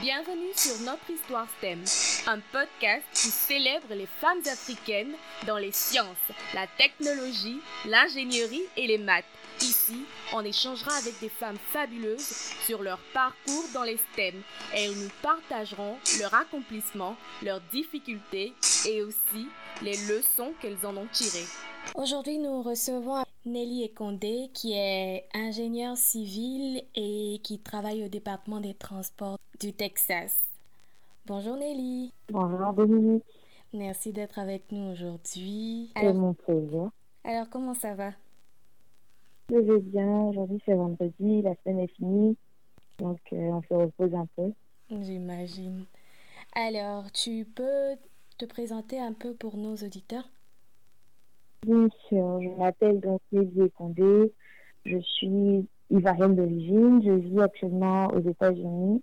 [0.00, 1.82] Bienvenue sur Notre Histoire STEM,
[2.28, 5.14] un podcast qui célèbre les femmes africaines
[5.44, 6.06] dans les sciences,
[6.54, 9.24] la technologie, l'ingénierie et les maths.
[9.60, 14.40] Ici, on échangera avec des femmes fabuleuses sur leur parcours dans les STEM
[14.76, 18.54] et nous partagerons leur accomplissement, leurs difficultés
[18.86, 19.48] et aussi
[19.82, 21.46] les leçons qu'elles en ont tirées.
[21.96, 28.74] Aujourd'hui, nous recevons Nelly Ekondé, qui est ingénieure civile et qui travaille au département des
[28.74, 30.46] transports du Texas.
[31.26, 32.12] Bonjour Nelly.
[32.30, 33.24] Bonjour Dominique.
[33.72, 35.90] Merci d'être avec nous aujourd'hui.
[35.96, 36.90] C'est mon plaisir.
[37.24, 38.12] Alors, comment ça va?
[39.50, 40.22] Je vais bien.
[40.22, 41.42] Aujourd'hui, c'est vendredi.
[41.42, 42.36] La semaine est finie.
[42.98, 44.52] Donc, euh, on se repose un peu.
[44.90, 45.84] J'imagine.
[46.54, 47.96] Alors, tu peux
[48.38, 50.28] te présenter un peu pour nos auditeurs?
[51.66, 54.32] Bien sûr, je m'appelle donc Nelly Condé.
[54.84, 57.02] Je suis ivoirienne d'origine.
[57.04, 59.02] Je vis actuellement aux États-Unis.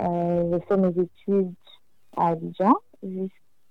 [0.00, 1.54] Euh, j'ai fait mes études
[2.16, 2.74] à Abidjan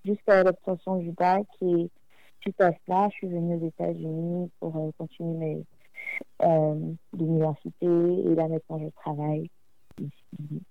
[0.06, 1.90] jusqu'à l'obtention du bac et
[2.42, 5.66] suite à cela, je suis venue aux États-Unis pour euh, continuer mes
[6.44, 9.50] euh, l'université et là maintenant je travaille
[10.00, 10.62] ici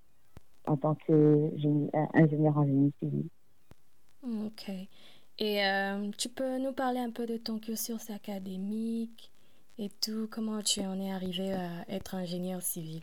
[0.67, 3.29] en tant qu'ingénieur en génie civil.
[4.23, 4.71] Ok.
[5.39, 9.31] Et euh, tu peux nous parler un peu de ton cursus académique
[9.79, 13.03] et tout, comment tu en es arrivé à être ingénieur civil?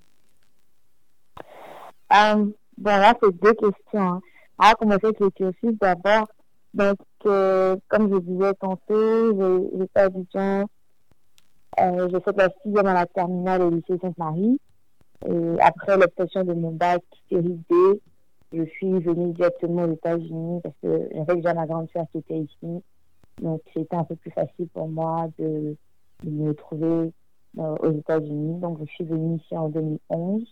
[2.13, 2.45] Euh,
[2.79, 4.01] Bon, là, c'est deux questions.
[4.01, 4.21] Hein.
[4.57, 6.29] Ah, comment fait le cursus d'abord
[6.73, 10.65] Donc, euh, comme je disais tantôt, fait Abidjan,
[11.81, 14.61] euh, j'ai fait la sixième à la terminale au lycée Sainte-Marie.
[15.27, 18.01] Et après l'obtention de mon bac série D,
[18.51, 22.39] je suis venue directement aux États-Unis parce que j'avais déjà ma grande soeur qui était
[22.39, 22.83] ici.
[23.41, 25.77] Donc, c'était un peu plus facile pour moi de,
[26.23, 27.13] me trouver
[27.57, 28.59] euh, aux États-Unis.
[28.59, 30.43] Donc, je suis venue ici en 2011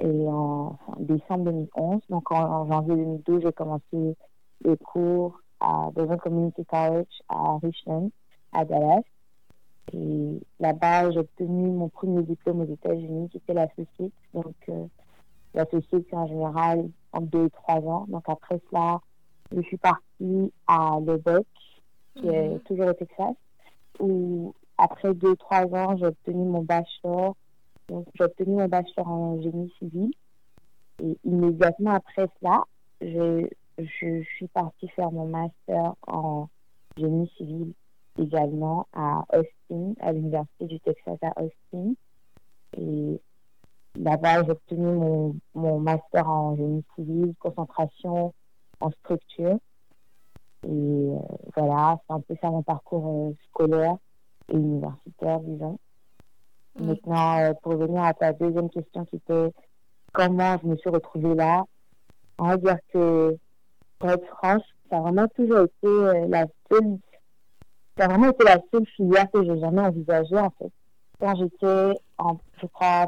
[0.00, 2.02] et en, décembre 2011.
[2.08, 4.16] Donc, en, janvier 2012, j'ai commencé
[4.64, 8.10] les cours à Devon Community College à Richmond,
[8.52, 9.02] à Dallas.
[9.92, 14.10] Et là-bas, j'ai obtenu mon premier diplôme aux États-Unis, qui était l'associé.
[14.34, 14.86] Donc, euh,
[15.56, 18.06] l'associé, c'est en général entre deux et trois ans.
[18.08, 19.00] Donc après cela,
[19.54, 21.46] je suis partie à Lubbock,
[22.14, 22.60] qui est mhm.
[22.60, 23.34] toujours au Texas,
[24.00, 27.36] où après deux, trois ans, j'ai obtenu mon bachelor.
[27.88, 30.10] Donc j'ai obtenu mon bachelor en génie civil.
[31.02, 32.64] Et immédiatement après cela,
[33.00, 33.46] je,
[33.78, 36.48] je suis partie faire mon master en
[36.96, 37.72] génie civil
[38.18, 41.94] également à Austin, à l'Université du Texas à Austin.
[42.78, 43.20] Et
[43.98, 48.34] Là-bas, j'ai obtenu mon, mon, master en génie civil, concentration
[48.80, 49.58] en structure.
[50.64, 51.18] Et euh,
[51.56, 53.96] voilà, c'est un peu ça mon parcours euh, scolaire
[54.52, 55.78] et universitaire, disons.
[56.78, 56.86] Mm.
[56.86, 59.52] Maintenant, euh, pour revenir à ta deuxième question qui était
[60.12, 61.64] comment je me suis retrouvée là,
[62.38, 63.36] on va dire que,
[63.98, 66.98] pour être franche, ça a vraiment toujours été la seule,
[67.96, 70.70] ça a vraiment été la seule filière que j'ai jamais envisagée, en fait.
[71.18, 73.06] Quand j'étais en, je crois,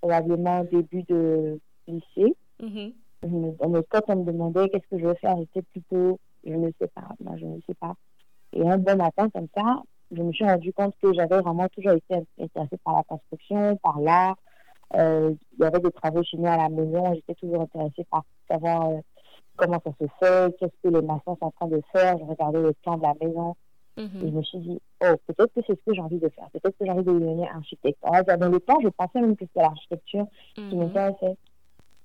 [0.00, 2.34] probablement début de lycée.
[2.62, 3.82] Mm-hmm.
[3.88, 7.08] quand on me demandait qu'est-ce que je veux faire, j'étais plutôt, je ne sais pas,
[7.20, 7.94] moi je ne sais pas.
[8.52, 11.92] Et un bon matin, comme ça, je me suis rendu compte que j'avais vraiment toujours
[11.92, 14.36] été intéressée par la construction, par l'art.
[14.96, 18.24] Euh, il y avait des travaux chez nous à la maison, j'étais toujours intéressée par
[18.50, 19.00] savoir euh,
[19.56, 22.18] comment ça se fait, qu'est-ce que les maçons sont en train de faire.
[22.18, 23.54] Je regardais le plan de la maison,
[24.00, 24.26] Mhm.
[24.26, 26.48] Et je me suis dit, oh, peut-être que c'est ce que j'ai envie de faire.
[26.52, 27.98] Peut-être que j'ai envie de devenir architecte.
[28.02, 30.78] Alors, dans le temps, je pensais même que c'était l'architecture qui mhm.
[30.78, 31.36] m'intéressait.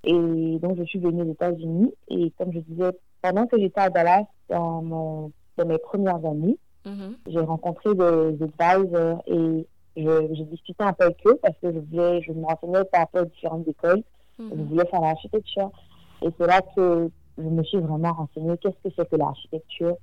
[0.04, 1.94] Et donc, je suis venue aux États-Unis.
[2.10, 2.92] Et comme je disais,
[3.22, 7.16] pendant que j'étais à Dallas, dans, mon, dans mes premières années, mhm.
[7.28, 12.22] j'ai rencontré des advisors et j'ai discuté un peu avec eux parce que je voulais,
[12.22, 14.04] je me renseignais par rapport aux différentes écoles.
[14.38, 15.72] Je voulais faire l'architecture.
[16.22, 19.96] Et c'est là que je me suis vraiment renseignée qu'est-ce que c'est que l'architecture?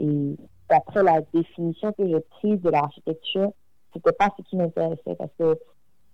[0.00, 0.36] Et
[0.68, 3.52] d'après la définition que j'ai prise de l'architecture,
[3.92, 5.58] c'était pas ce qui m'intéressait parce que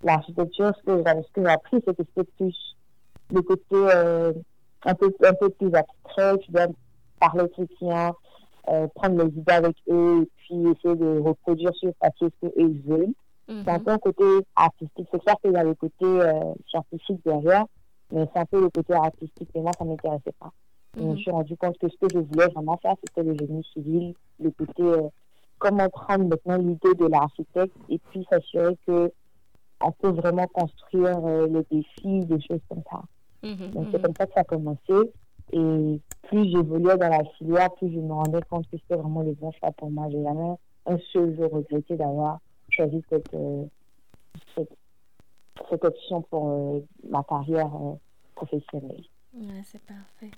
[0.03, 1.03] l'architecture, ce que
[1.43, 2.77] j'ai appris, c'est que c'était plus
[3.33, 4.33] le côté euh,
[4.85, 6.67] un, peu, un peu plus abstrait, tu dois
[7.19, 8.15] parler aux clients,
[8.69, 12.75] euh, prendre les idées avec eux et puis essayer de reproduire sur papier ce qu'eux
[12.87, 13.15] veulent.
[13.47, 13.85] C'est un mhm.
[13.85, 14.25] peu un côté
[14.57, 15.07] artistique.
[15.11, 17.65] C'est clair qu'il y a le côté euh, scientifique derrière,
[18.11, 20.51] mais c'est un peu le côté artistique et moi, ça ne m'intéressait pas.
[20.97, 21.19] Je me mhm.
[21.19, 24.51] suis rendu compte que ce que je voulais vraiment faire, c'était le génie civil, le
[24.51, 25.09] côté euh,
[25.59, 29.13] comment prendre maintenant l'idée de l'architecte et puis s'assurer que
[29.81, 33.03] on peut vraiment construire euh, les défis, des choses comme ça.
[33.43, 34.03] Mhm, Donc c'est mhm.
[34.05, 35.13] comme ça que ça a commencé.
[35.53, 39.33] Et plus j'évoluais dans la filière, plus je me rendais compte que c'était vraiment le
[39.33, 40.09] bon choix pour moi.
[40.11, 40.55] J'ai jamais
[40.87, 42.39] un seul jour regretté d'avoir
[42.71, 43.65] choisi cette, euh,
[44.55, 44.73] cette,
[45.69, 47.71] cette, option pour ma carrière
[48.35, 49.03] professionnel.
[49.35, 50.31] Ouais, c'est parfait.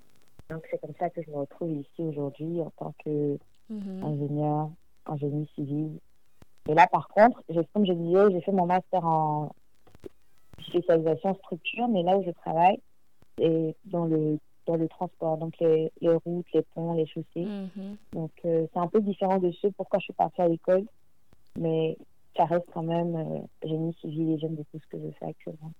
[0.49, 3.39] Donc c'est comme ça que je me retrouve ici aujourd'hui en tant qu'ingénieur
[4.65, 4.71] mm-hmm.
[5.05, 5.99] en génie civil.
[6.69, 7.41] Et là, par contre,
[7.73, 9.51] comme je disais, j'ai fait mon master en
[10.67, 12.79] spécialisation structure, mais là où je travaille,
[13.37, 17.25] c'est dans le dans le transport, donc les, les routes, les ponts, les chaussées.
[17.45, 17.95] Mm-hmm.
[18.11, 20.83] Donc euh, c'est un peu différent de ce pourquoi je suis partie à l'école,
[21.57, 21.97] mais
[22.35, 25.71] ça reste quand même euh, génie civil et j'aime beaucoup ce que je fais actuellement.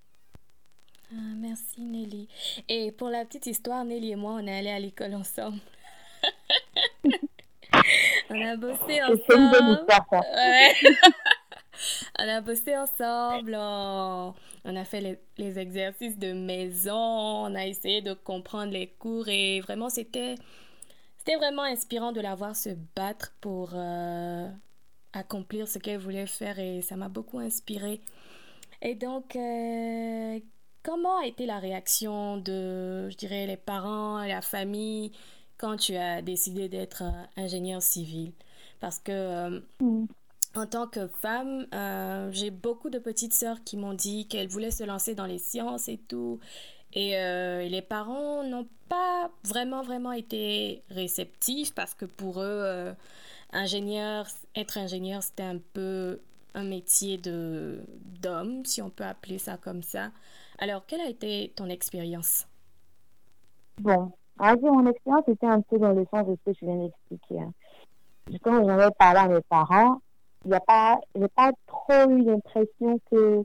[1.12, 2.28] Ah, merci Nelly.
[2.68, 5.60] Et pour la petite histoire, Nelly et moi, on est allés à l'école ensemble.
[8.30, 9.22] on a bossé ensemble.
[9.30, 10.20] C'est une bonne histoire, ça.
[10.20, 10.74] Ouais.
[12.20, 18.02] on a bossé ensemble, on, a fait les, les, exercices de maison, on a essayé
[18.02, 20.36] de comprendre les cours et vraiment c'était
[21.28, 24.50] c'était vraiment inspirant de la voir se battre pour euh,
[25.12, 28.00] accomplir ce qu'elle voulait faire et ça m'a beaucoup inspiré.
[28.82, 30.40] Et donc, euh,
[30.88, 35.12] comment a été la réaction de, je dirais, les parents la famille
[35.58, 38.32] quand tu as décidé d'être euh, ingénieur civil?
[38.80, 40.08] Parce que mm
[40.58, 44.72] en tant que femme, euh, j'ai beaucoup de petites sœurs qui m'ont dit qu'elles voulaient
[44.72, 46.40] se lancer dans les sciences et tout.
[46.94, 52.94] Et, euh, les parents n'ont pas vraiment, vraiment été réceptifs parce que pour eux, euh,
[53.52, 54.26] ingénieur,
[54.56, 56.20] être ingénieur, c'était un peu
[56.56, 57.80] un métier de
[58.22, 60.12] d'homme, si on peut appeler ça comme ça.
[60.60, 62.48] Alors, quelle a été ton expérience?
[63.80, 67.42] Bon, mon expérience était un peu dans le sens de ce que je viens d'expliquer.
[67.42, 67.54] Hein.
[68.44, 70.02] Quand j'en ai parlé à mes parents,
[70.46, 73.44] il a pas, j'ai pas trop eu l'impression que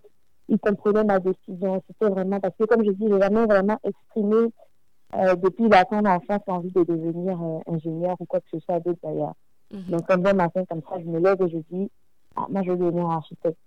[0.49, 1.83] il comprenait ma décision.
[1.87, 4.53] C'était vraiment parce que, comme je dis, j'ai jamais vraiment exprimé
[5.15, 8.81] euh, depuis la fin d'enfance l'envie de devenir euh, ingénieur ou quoi que ce soit
[8.81, 9.35] d'autre d'ailleurs.
[9.73, 9.91] Mm-hmm.
[9.91, 11.91] Donc, comme un matin, comme ça, je me lève et je dis,
[12.37, 13.59] ah, moi, je veux devenir architecte.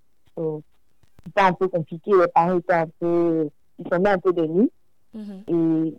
[1.26, 2.12] C'était un peu compliqué.
[2.12, 3.50] Les parents étaient un peu,
[3.80, 4.72] ils sont un peu de nuit.
[5.16, 5.44] Mm-hmm.
[5.48, 5.98] Et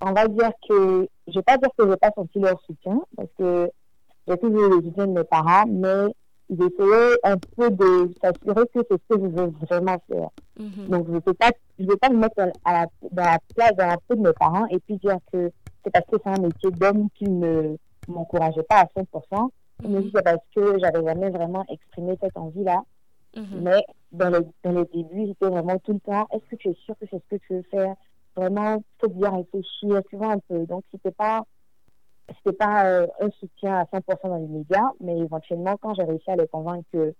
[0.00, 3.00] on va dire que, je vais pas dire que je n'ai pas senti leur soutien
[3.16, 3.70] parce que
[4.26, 6.14] j'ai toujours le soutien de mes parents, mais
[6.48, 10.30] d'essayer un peu de s'assurer que c'est ce que je veux vraiment faire.
[10.58, 10.88] Mhm.
[10.88, 13.76] Donc, je ne peux pas, je veux pas me mettre à la, dans la place,
[13.76, 15.50] dans la peau de mes parents et puis dire que
[15.84, 17.76] c'est parce que c'est un métier d'homme qui ne
[18.08, 19.50] m'encourageait pas à 100%,
[19.82, 20.10] mais mhm.
[20.14, 22.82] c'est parce que j'avais jamais vraiment exprimé cette envie-là.
[23.36, 23.60] Mhm.
[23.62, 26.74] Mais dans le, dans le début, j'étais vraiment tout le temps, est-ce que tu es
[26.74, 27.94] sûr que c'est ce que tu veux faire?
[28.36, 30.64] Vraiment, faut bien réfléchir, tu vois, un peu.
[30.66, 31.44] Donc, c'était pas,
[32.28, 36.30] c'était pas euh, un soutien à 100% dans les médias, mais éventuellement, quand j'ai réussi
[36.30, 37.14] à les convaincre que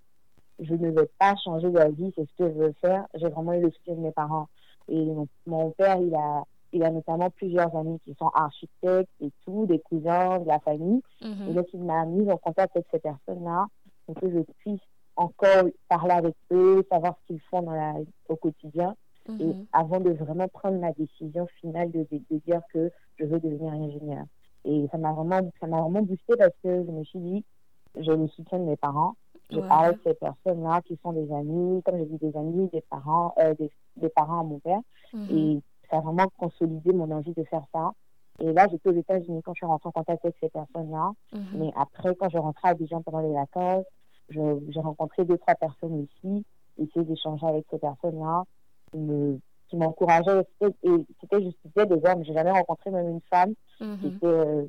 [0.61, 3.63] je ne veux pas changer d'avis, c'est ce que je veux faire, j'ai vraiment eu
[3.63, 4.49] le soutien de mes parents.
[4.89, 5.07] Et
[5.47, 9.81] mon, père, il a, il a notamment plusieurs amis qui sont architectes et tout, des
[9.81, 11.03] cousins, de la famille.
[11.23, 11.51] Mm-hmm.
[11.51, 13.67] Et donc, il m'a mis en contact avec ces personnes-là
[14.07, 14.81] pour que je puisse
[15.19, 17.95] encore parler avec eux, savoir ce qu'ils font dans la,
[18.29, 18.95] au quotidien.
[19.29, 19.67] Et mm-hmm.
[19.73, 23.73] avant de vraiment prendre ma décision finale de, de, de dire que je veux devenir
[23.75, 24.25] ingénieur.
[24.65, 27.45] Et ça m'a vraiment, ça m'a vraiment boosté parce que je me suis dit,
[27.97, 29.15] j'ai le soutien de mes parents.
[29.51, 32.83] J'ai parlé de ces personnes-là qui sont des amis, comme j'ai dit, des amis, des
[32.83, 33.55] parents, euh,
[33.97, 34.81] des, parents à mon père.
[35.15, 35.27] Mhm.
[35.31, 37.93] Et ça a vraiment consolidé mon envie de faire ça.
[38.41, 41.13] Et là, j'étais aux États-Unis quand je suis rentrée en contact avec ces personnes-là.
[41.33, 41.41] Mhm.
[41.55, 43.87] Mais après, quand je rentrais à Dijon pendant les vacances,
[44.31, 46.45] j'ai rencontré deux, trois personnes ici,
[46.79, 48.45] essayé d'échanger avec ces personnes-là,
[48.95, 52.25] me qui m'encourageait Et c'était juste des hommes.
[52.25, 54.17] J'ai jamais rencontré même une femme qui mhm.
[54.17, 54.65] était euh,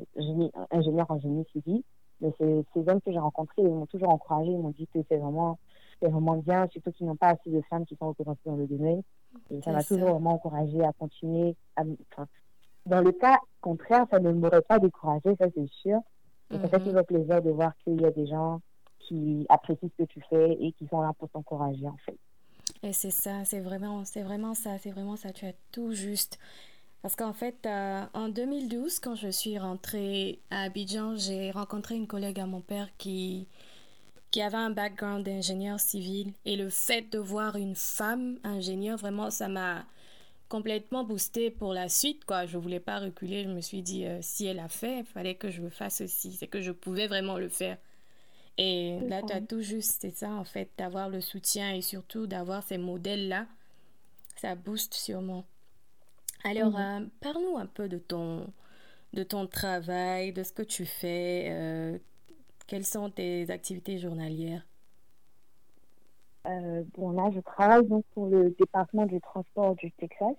[0.71, 1.83] ingénieure en génie civil.
[2.21, 4.51] Mais ces, ces hommes que j'ai rencontrés, ils m'ont toujours encouragé.
[4.51, 5.57] Ils m'ont dit que c'est vraiment,
[6.01, 9.01] vraiment bien, surtout qu'ils n'ont pas assez de femmes qui sont représentées dans le domaine.
[9.51, 11.55] Et ça m'a toujours vraiment encouragé à continuer.
[11.77, 11.83] À,
[12.85, 15.99] dans le cas contraire, ça ne m'aurait pas découragé, ça c'est sûr.
[16.51, 16.85] Et ça fait mhm.
[16.85, 18.59] toujours plaisir de voir qu'il y a des gens
[19.09, 22.17] qui apprécient ce que tu fais et qui sont là pour t'encourager en fait.
[22.83, 26.39] Et c'est ça, c'est vraiment, c'est vraiment ça, c'est vraiment ça, tu as tout juste.
[27.01, 32.07] Parce qu'en fait, euh, en 2012, quand je suis rentrée à Abidjan, j'ai rencontré une
[32.07, 33.47] collègue à mon père qui,
[34.31, 36.33] qui avait un background d'ingénieur civil.
[36.45, 39.85] Et le fait de voir une femme ingénieure, vraiment, ça m'a
[40.49, 42.25] complètement boosté pour la suite.
[42.25, 42.45] Quoi.
[42.45, 43.43] Je ne voulais pas reculer.
[43.43, 46.01] Je me suis dit, euh, si elle a fait, il fallait que je le fasse
[46.01, 46.33] aussi.
[46.33, 47.77] C'est que je pouvais vraiment le faire.
[48.61, 52.27] Et là, tu as tout juste, c'est ça en fait, d'avoir le soutien et surtout
[52.27, 53.47] d'avoir ces modèles-là,
[54.35, 55.45] ça booste sûrement.
[56.43, 57.03] Alors, mhm.
[57.03, 58.51] euh, parle-nous un peu de ton,
[59.13, 61.97] de ton travail, de ce que tu fais, euh,
[62.67, 64.67] quelles sont tes activités journalières?
[66.45, 70.35] Euh, Bon, là, je travaille donc pour le département du transport du Texas,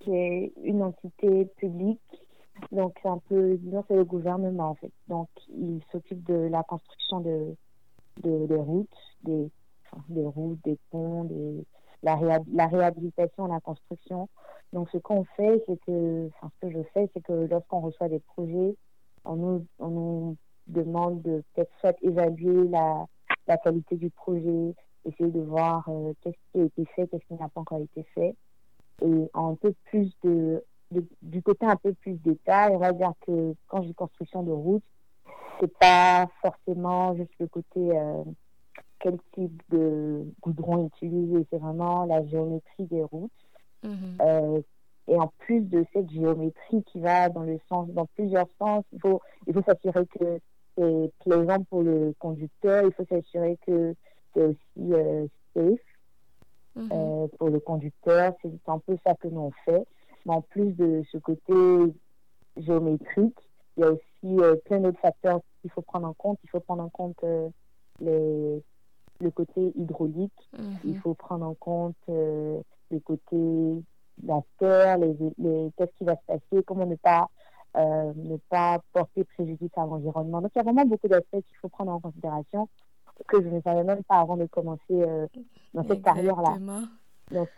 [0.00, 2.00] qui est une entité publique
[2.70, 4.92] donc, c'est un peu, disons, c'est le gouvernement, en fait.
[5.08, 7.54] Donc, il s'occupe de la construction de,
[8.22, 8.88] de, des routes,
[9.24, 9.50] des,
[10.08, 11.64] des routes, des ponts, des,
[12.02, 12.18] la,
[12.52, 14.28] la réhabilitation, la construction
[14.72, 18.08] Donc, ce qu'on fait, c'est que, enfin, ce que je fais, c'est que lorsqu'on reçoit
[18.08, 18.76] des projets,
[19.24, 23.06] on nous, on nous demande de peut-être soit évaluer la,
[23.46, 27.34] la qualité du projet, essayer de voir euh, qu'est-ce qui a été fait, qu'est-ce qui
[27.34, 28.36] n'a pas encore été fait.
[29.02, 30.62] Et un peu plus de,
[31.22, 34.52] du côté un peu plus détail, on va dire que quand je dis construction de
[34.52, 34.82] route,
[35.60, 38.22] c'est pas forcément juste le côté euh,
[38.98, 43.30] quel type de goudron utiliser, c'est vraiment la géométrie des routes.
[43.82, 44.18] Mhm.
[44.20, 44.60] Euh,
[45.08, 49.00] et en plus de cette géométrie qui va dans le sens, dans plusieurs sens, il
[49.00, 50.38] faut, il faut s'assurer que
[50.76, 53.94] c'est plaisant pour le conducteur, il faut s'assurer que
[54.32, 55.80] c'est aussi euh, safe
[56.76, 57.28] mhm.
[57.38, 58.34] pour le conducteur.
[58.42, 59.84] C'est un peu ça que nous on fait.
[60.26, 61.94] Mais en plus de ce côté
[62.56, 63.38] géométrique,
[63.76, 66.38] il y a aussi plein d'autres facteurs qu'il faut prendre en compte.
[66.44, 67.24] Il faut prendre en compte
[68.00, 68.62] les
[69.22, 70.32] le côté hydraulique.
[70.58, 70.76] Mhm.
[70.84, 72.60] Il faut prendre en compte euh,
[72.90, 73.82] le côté
[74.24, 77.28] la terre, les, les, qu'est-ce qui va se passer, comment ne pas,
[77.76, 80.42] euh, ne pas porter préjudice à l'environnement.
[80.42, 82.68] Donc, il y a vraiment beaucoup d'aspects qu'il faut prendre en considération
[83.26, 85.26] que je ne savais même pas avant de commencer euh,
[85.72, 86.56] dans cette carrière-là.
[87.30, 87.48] Donc,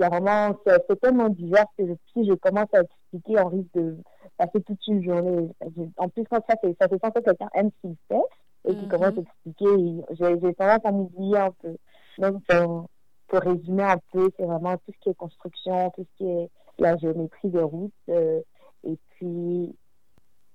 [0.00, 3.96] a vraiment, c'est tellement divers que si je commence à expliquer, on risque de
[4.36, 5.48] passer toute une journée.
[5.96, 8.22] En plus, quand ça, ça fait sens que quelqu'un aime ce qu'il fait
[8.68, 9.24] et qui commence à mhm.
[9.26, 10.04] expliquer,
[10.40, 11.76] j'ai tendance à m'oublier un peu.
[12.18, 12.86] Donc, pour,
[13.28, 16.50] pour, résumer un peu, c'est vraiment tout ce qui est construction, tout ce qui est
[16.78, 18.40] la géométrie des routes, euh,
[18.84, 19.74] et puis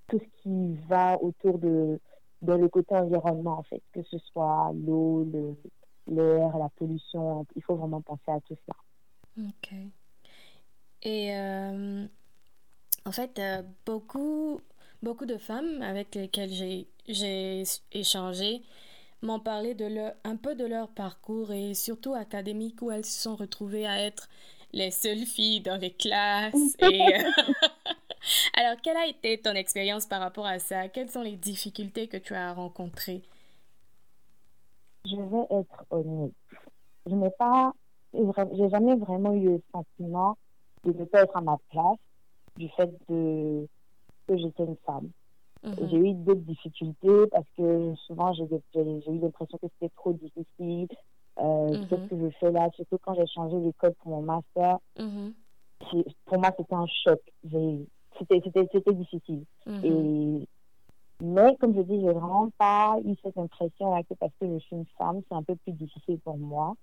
[0.08, 2.00] tout ce qui va autour de,
[2.42, 5.26] de le côté environnement, en fait, que ce soit l'eau,
[6.06, 8.74] l'air, la pollution, il faut vraiment penser à tout ça.
[9.38, 9.72] Ok.
[11.02, 12.06] Et euh,
[13.04, 14.60] en fait, euh, beaucoup,
[15.02, 18.62] beaucoup de femmes avec lesquelles j'ai j'ai échangé
[19.22, 23.22] m'ont parlé de leur, un peu de leur parcours et surtout académique où elles se
[23.22, 24.28] sont retrouvées à être
[24.72, 26.76] les seules filles dans les classes.
[26.80, 27.14] Et...
[28.54, 30.88] Alors, quelle a été ton expérience par rapport à ça?
[30.88, 33.22] Quelles sont les difficultés que tu as rencontrées?
[35.04, 36.32] Je vais être honnête.
[37.06, 37.72] Je n'ai pas,
[38.12, 40.36] j'ai jamais vraiment eu le sentiment
[40.84, 41.98] de ne pas être à ma place
[42.56, 43.66] du fait de
[44.26, 45.10] que j'étais une femme.
[45.64, 45.88] Mhm.
[45.90, 50.88] J'ai eu d'autres difficultés parce que souvent j'ai eu l'impression que c'était trop difficile.
[51.40, 51.86] Euh, mhm.
[51.88, 52.68] Qu'est-ce que je fais là?
[52.74, 54.78] Surtout quand j'ai changé d'école pour mon master.
[54.98, 55.34] Mhm.
[56.26, 57.20] Pour moi, c'était un choc.
[58.18, 59.44] C'était difficile.
[59.84, 60.48] Et,
[61.22, 64.58] mais comme je dis, j'ai vraiment pas eu cette impression là que parce que je
[64.58, 66.74] suis une femme, c'est un peu plus difficile pour moi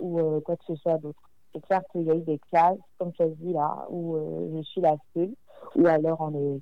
[0.00, 1.20] ou euh, quoi que ce soit d'autre.
[1.52, 4.56] C'est clair qu'il y a eu des classes, comme tu as dit là, où euh,
[4.56, 5.34] je suis la seule,
[5.76, 6.60] ou alors on est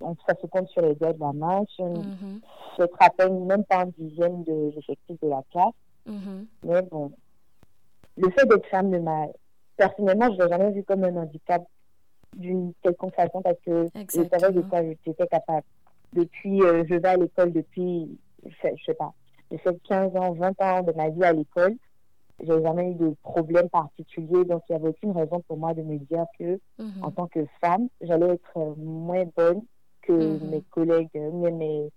[0.00, 1.64] donc, ça se compte sur les doigts de la main.
[1.78, 2.40] Je mm
[2.78, 3.46] -hmm.
[3.46, 5.72] même pas un dixième de l'effectif de la classe.
[6.06, 6.46] Mhm.
[6.64, 7.12] Mais bon,
[8.16, 9.26] le fait d'être femme de ma...
[9.76, 11.62] Personnellement, je ne l'ai jamais vu comme un handicap
[12.36, 15.66] d'une quelconque façon parce que je savais de quoi j'étais capable.
[16.14, 19.12] Depuis, euh, je vais à l'école depuis, je ne sais pas,
[19.58, 21.74] fait 15 ans, 20 ans de ma vie à l'école.
[22.40, 25.82] J'ai jamais eu de problème particulier, donc il n'y avait aucune raison pour moi de
[25.82, 27.02] me dire que, mhm.
[27.02, 29.62] en tant que femme, j'allais être moins bonne
[30.02, 30.50] que mhm.
[30.50, 31.90] mes collègues, mes,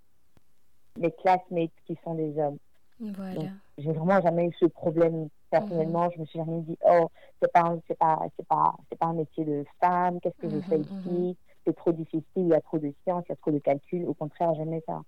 [1.00, 2.58] mes classmates qui sont des hommes.
[3.00, 3.50] Voilà.
[3.78, 6.06] J'ai vraiment jamais eu ce problème personnellement.
[6.06, 6.12] Mhm.
[6.16, 7.10] Je me suis jamais dit, oh,
[7.42, 10.20] c'est pas, c'est pas, c'est pas, c'est pas un métier de femme.
[10.22, 12.24] Qu'est-ce que je fais mhm, ici C'est trop difficile.
[12.38, 14.06] Il y a trop de sciences, il y a trop de calculs.
[14.06, 15.02] Au contraire, jamais ça.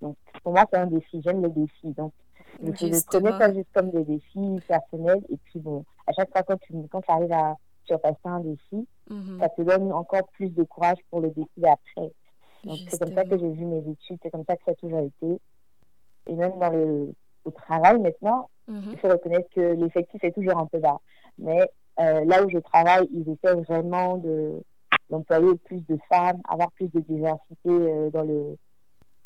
[0.00, 1.20] Donc, pour moi, c'est un défi.
[1.22, 1.92] J'aime les défis.
[1.92, 2.12] Donc,
[2.62, 5.22] je, je prenais ça juste comme des défis personnels.
[5.28, 8.88] Et puis, bon, à chaque fois quand tu, quand arrives à surpasser un défi,
[9.38, 12.10] ça te donne encore plus de courage pour le défi d'après.
[12.64, 14.74] Donc, c'est comme ça que j'ai vu mes études, c'est comme ça que ça a
[14.74, 15.40] toujours été.
[16.26, 17.12] Et même dans le
[17.44, 18.90] au travail maintenant, mhm.
[18.92, 20.98] il faut reconnaître que l'effectif est toujours un peu bas.
[21.38, 24.62] Mais euh, là où je travaille, ils essaient vraiment de
[25.10, 28.56] d'employer plus de femmes, avoir plus de diversité euh, dans le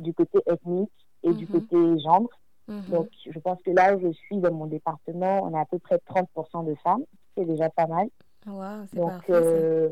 [0.01, 0.91] du côté ethnique
[1.23, 1.53] et du mhm.
[1.53, 2.29] côté genre.
[2.69, 2.83] Mhm.
[2.91, 5.79] Donc, je pense que là où je suis dans mon département, on a à peu
[5.79, 7.05] près 30% de femmes.
[7.37, 8.09] C'est déjà pas mal.
[8.47, 9.89] Wow, Donc, parfait, euh,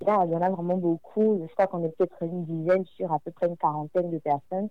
[0.00, 1.46] il y en a vraiment beaucoup.
[1.48, 4.68] Je crois qu'on est peut-être une dizaine sur à peu près une quarantaine de personnes.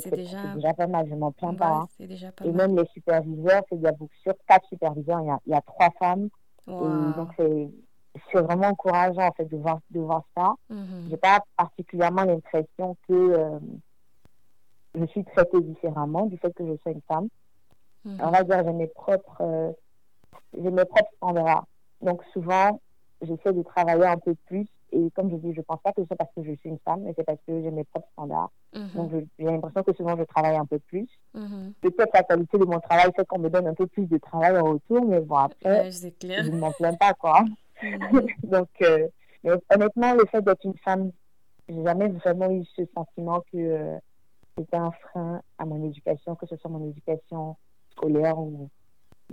[0.00, 0.54] c'est déjà...
[0.54, 0.74] déjà...
[0.74, 1.86] pas mal, je m'en plains pas.
[2.00, 2.06] Hein.
[2.44, 3.92] Et même les superviseurs, il y a
[4.22, 6.28] sur quatre superviseurs, il y a, il y a trois femmes.
[6.68, 7.68] Et donc c'est
[8.30, 10.54] c'est vraiment encourageant en fait de voir de voir ça.
[10.70, 11.10] Mm-hmm.
[11.10, 13.58] J'ai pas particulièrement l'impression que euh,
[14.94, 17.28] je suis traitée différemment du fait que je sois une femme.
[18.06, 18.20] Mm-hmm.
[18.22, 19.72] On va dire j'ai mes propres euh,
[20.54, 21.66] j'ai mes propres standards.
[22.02, 22.80] Donc souvent
[23.22, 24.66] j'essaie de travailler un peu plus.
[24.92, 27.02] Et comme je dis, je pense pas que c'est parce que je suis une femme,
[27.02, 28.50] mais c'est parce que j'ai mes propres standards.
[28.74, 28.90] Mhm.
[28.94, 31.08] Donc, j'ai l'impression que souvent, je travaille un peu plus.
[31.34, 31.74] Mhm.
[31.80, 34.56] Peut-être la qualité de mon travail fait qu'on me donne un peu plus de travail
[34.56, 37.40] en retour, mais bon, après, je ne m'en plains pas, quoi.
[38.42, 39.08] Donc, euh,
[39.44, 41.12] honnêtement, le fait d'être une femme,
[41.68, 43.98] j'ai jamais vraiment eu ce sentiment que euh,
[44.56, 47.56] c'était un frein à mon éducation, que ce soit mon éducation
[47.90, 48.68] scolaire ou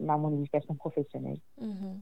[0.07, 1.39] à mon éducation professionnelle.
[1.61, 1.99] Mm-hmm.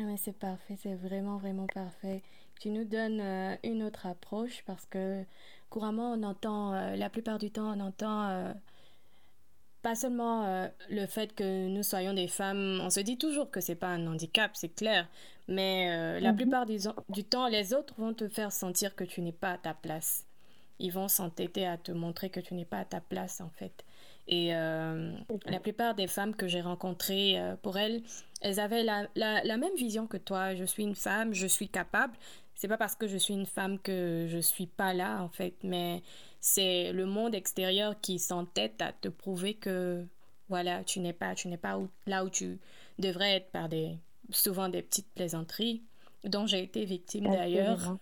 [0.00, 2.22] Ah mais c'est parfait, c'est vraiment, vraiment parfait.
[2.60, 5.24] Tu nous donnes euh, une autre approche parce que
[5.70, 8.54] couramment, on entend, la plupart du temps, on entend
[9.82, 13.60] pas seulement euh, le fait que nous soyons des femmes, on se dit toujours que
[13.60, 15.08] c'est pas un handicap, c'est clair,
[15.46, 16.36] mais euh, la mhm.
[16.36, 19.58] plupart du, du, temps, les autres vont te faire sentir que tu n'es pas à
[19.58, 20.24] ta place.
[20.80, 23.84] Ils vont s'entêter à te montrer que tu n'es pas à ta place, en fait.
[24.28, 25.12] Et euh,
[25.46, 28.02] la plupart des femmes que j'ai rencontrées, pour elles,
[28.42, 30.54] elles avaient la, la, la, même vision que toi.
[30.54, 32.14] Je suis une femme, je suis capable.
[32.54, 35.54] C'est pas parce que je suis une femme que je suis pas là, en fait,
[35.62, 36.02] mais
[36.40, 40.04] c'est le monde extérieur qui s'entête à te prouver que
[40.48, 42.58] voilà, tu n'es pas, tu n'es pas là où tu
[42.98, 43.96] devrais être par des
[44.30, 45.82] souvent des petites plaisanteries
[46.24, 47.98] dont j'ai été victime d'ailleurs.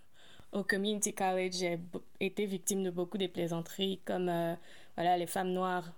[0.52, 1.78] Au community college, j'ai
[2.20, 4.54] été victime de beaucoup de plaisanteries comme euh,
[4.96, 5.92] voilà, les femmes noires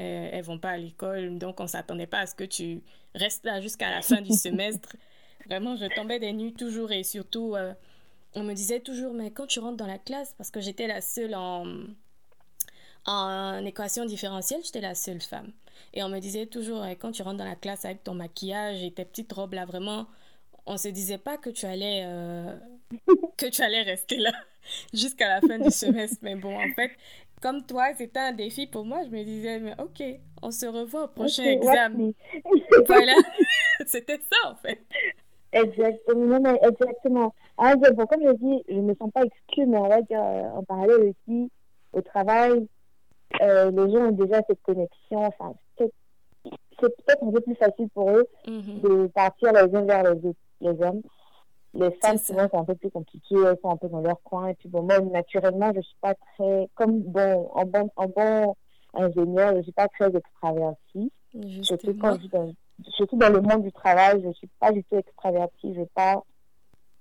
[0.00, 2.82] euh, elles vont pas à l'école, donc on s'attendait pas à ce que tu
[3.14, 4.96] restes là jusqu'à la fin du semestre.
[5.46, 7.74] Vraiment, je tombais des nuits toujours et surtout euh,
[8.34, 11.00] on me disait toujours, mais quand tu rentres dans la classe, parce que j'étais la
[11.00, 11.66] seule en,
[13.06, 15.52] en équation différentielle, j'étais la seule femme.
[15.94, 18.90] Et on me disait toujours, quand tu rentres dans la classe avec ton maquillage et
[18.92, 20.06] tes petites robes là, vraiment,
[20.66, 22.56] on se disait pas que tu allais, euh,
[23.36, 24.32] que tu allais rester là
[24.94, 26.18] jusqu'à la fin du semestre.
[26.22, 26.92] Mais bon, en fait,
[27.40, 29.02] comme toi, c'était un défi pour moi.
[29.04, 30.02] Je me disais, mais ok,
[30.42, 32.12] on se revoit au prochain examen.
[32.86, 33.14] voilà,
[33.86, 34.80] c'était ça en fait.
[35.52, 37.34] Exactement, exactement.
[37.58, 40.22] Ah, bon, comme je dis, je ne me sens pas exclue, mais on va dire,
[40.22, 41.50] euh, en parallèle aussi,
[41.92, 42.66] au travail,
[43.40, 45.26] euh, les gens ont déjà cette connexion.
[45.26, 45.92] Enfin, c'est
[46.80, 48.80] peut-être un peu plus facile pour eux mm-hmm.
[48.80, 51.02] de partir les uns vers les autres, les hommes.
[51.74, 54.48] Les femmes, souvent, c'est un peu plus compliqué, elles sont un peu dans leur coin.
[54.48, 58.06] Et puis, bon, moi, naturellement, je ne suis pas très, comme bon, en bon, en
[58.08, 58.56] bon
[58.94, 61.12] ingénieur, je ne suis pas très extravertie.
[61.62, 62.52] Surtout quand je dans,
[62.90, 65.74] surtout dans le monde du travail, je ne suis pas du tout extravertie.
[65.74, 66.22] Je pas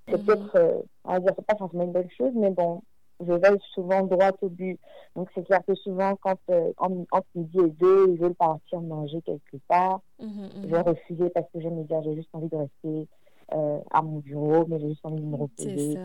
[0.08, 0.26] c'est mhm.
[0.26, 2.82] peut-être, euh, on va dire, c'est pas forcément une bonne chose, mais bon,
[3.20, 4.80] je vais souvent droit au but.
[5.16, 9.22] Donc, c'est clair que souvent, quand euh, entre midi et deux, ils veulent partir manger
[9.22, 10.50] quelque part, mhm, mhm.
[10.64, 13.08] je vais refuser parce que je me dire, j'ai juste envie de rester
[13.54, 15.98] euh, à mon bureau, mais j'ai juste envie de me reposer.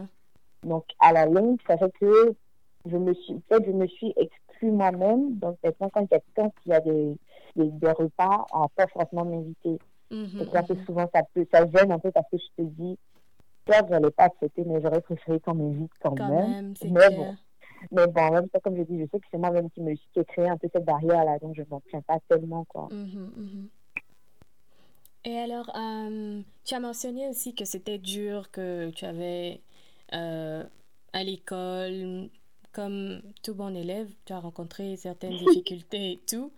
[0.62, 2.34] Donc, à la longue, ça fait que
[2.86, 5.36] je me suis, peut-être, je me suis exclue moi-même.
[5.36, 7.16] Donc, maintenant, quand quelqu'un qui a des,
[7.56, 9.78] des, des repas, va pas forcément m'inviter.
[10.10, 12.98] c'est clair que souvent, ça peut, ça gêne un peu parce que je te dis,
[13.66, 16.74] Soit je n'allais pas accepter, mais j'aurais préféré qu'on m'invite quand, quand, même.
[16.84, 17.36] mais bon.
[17.90, 20.24] Mais bon, même ça, comme je dis, je sais que c'est moi-même qui me suis
[20.28, 22.88] créé un peu cette barrière-là, donc je m'en tiens pas tellement, quoi.
[22.90, 23.68] Mhm, mhm.
[25.24, 29.60] Et alors, euh, tu as mentionné aussi que c'était dur, que tu avais
[30.12, 30.62] euh,
[31.12, 32.28] à l'école,
[32.72, 36.52] comme tout bon élève, tu as rencontré certaines difficultés et tout.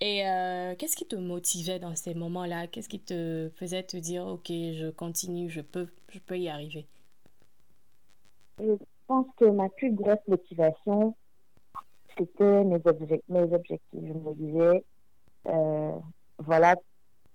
[0.00, 2.66] Et euh, qu'est-ce qui te motivait dans ces moments-là?
[2.66, 6.86] Qu'est-ce qui te faisait te dire, ok, je continue, je peux, je peux y arriver?
[8.58, 8.74] Je
[9.06, 11.14] pense que ma plus grosse motivation,
[12.18, 13.80] c'était mes, objectifs.
[13.92, 14.84] Je me disais,
[15.46, 15.98] euh,
[16.38, 16.76] voilà,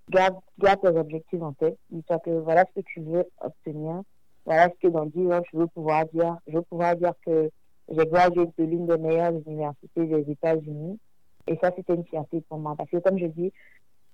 [0.09, 1.77] garde, tes objectifs en tête.
[1.89, 4.01] Dis-toi que voilà ce que tu veux obtenir.
[4.45, 6.37] Voilà ce que dans 10 ans, je veux pouvoir dire.
[6.47, 7.49] Je veux pouvoir dire que
[7.89, 10.99] j'ai gradué de l'une des meilleures universités des États-Unis
[11.49, 12.75] et ça, c'était une fierté pour moi.
[12.77, 13.51] Parce que, comme je dis,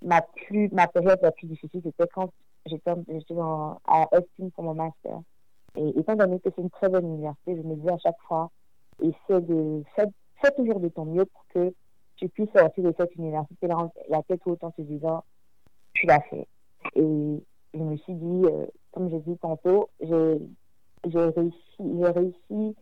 [0.01, 2.31] ma, plus, ma période la plus difficile, c'était quand
[2.65, 5.19] j'étais à Austin pour mon master.
[5.75, 8.49] Et étant donné que c'est une très bonne université, je me dis à chaque fois,
[9.01, 11.73] essaie de, fais, toujours de ton mieux pour que
[12.15, 15.25] tu puisses sortir de cette université-là, la tête haute en te disant,
[15.93, 16.47] tu l'as fait.
[16.95, 17.43] Et
[17.73, 20.39] je me suis dit, euh, comme j'ai dit tantôt, j'ai
[21.03, 22.75] réussi, j'ai réussi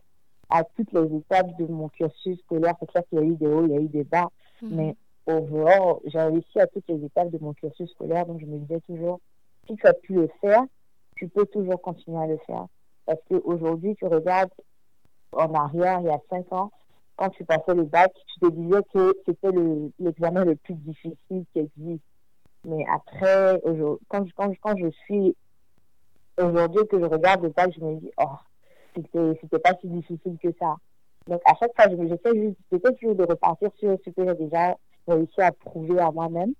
[0.50, 2.74] à toutes les étapes de mon cursus scolaire.
[2.78, 4.30] C'est clair qu'il y a eu des hauts, il y a eu des bas.
[4.62, 4.76] Mhm.
[4.76, 8.26] Mais overall, j'ai réussi à toutes les étapes de mon cursus scolaire.
[8.26, 9.20] Donc, je me disais toujours,
[9.66, 10.62] si tu as pu le faire,
[11.16, 12.66] tu peux toujours continuer à le faire.
[13.06, 14.50] Parce qu'aujourd'hui, tu regardes
[15.32, 16.70] en arrière, il y a cinq ans,
[17.16, 19.50] quand tu passais le bac, tu te disais que c'était
[19.98, 22.04] l'examen le, plus difficile qui existe.
[22.64, 23.60] Mais après,
[24.08, 25.36] quand, quand, quand je suis
[26.38, 28.36] aujourd'hui, que je regarde le bac, je me dis, oh,
[28.94, 30.76] c'était pas si difficile que ça.
[31.26, 34.76] Donc, à chaque fois, j'essaie toujours de repartir sur ce que j'ai déjà
[35.08, 36.52] réussi à prouver à moi-même.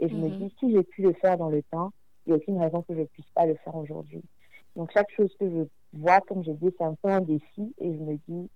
[0.00, 0.38] Et je me mhm.
[0.38, 1.92] dis, si j'ai pu le faire dans le temps,
[2.26, 4.22] il n'y a aucune raison que je ne puisse pas le faire aujourd'hui.
[4.76, 7.74] Donc, chaque chose que je vois, comme je dis, c'est un peu un défi.
[7.78, 8.50] Et je me dis,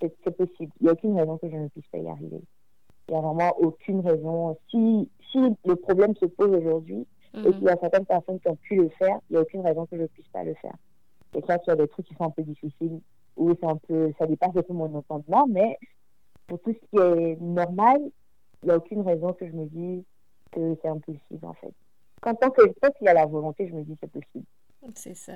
[0.00, 0.72] c'est possible.
[0.80, 2.40] Il n'y a aucune raison que je ne puisse pas y arriver.
[3.08, 4.56] Il n'y a vraiment aucune raison.
[4.70, 8.48] Si, si le problème se pose aujourd'hui, Et puis, il y a certaines personnes qui
[8.48, 10.54] ont pu le faire, il n'y a aucune raison que je ne puisse pas le
[10.54, 10.74] faire.
[11.32, 13.00] C'est clair qu'il y a des trucs qui sont un peu difficiles,
[13.60, 15.78] c'est un peu, ça dépasse un peu mon entendement, mais
[16.46, 18.00] pour tout ce qui est normal,
[18.62, 20.02] il n'y a aucune raison que je me dise
[20.52, 21.72] que c'est impossible, en fait.
[22.20, 24.44] Quand tant que, tant qu'il y a la volonté, je me dis c'est possible.
[24.94, 25.34] C'est ça,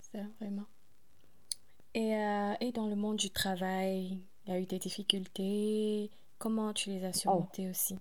[0.00, 0.64] c'est ça, vraiment.
[1.94, 6.10] Et, euh, et dans le monde du travail, il y a eu des difficultés.
[6.38, 7.96] Comment tu les as surmontées aussi?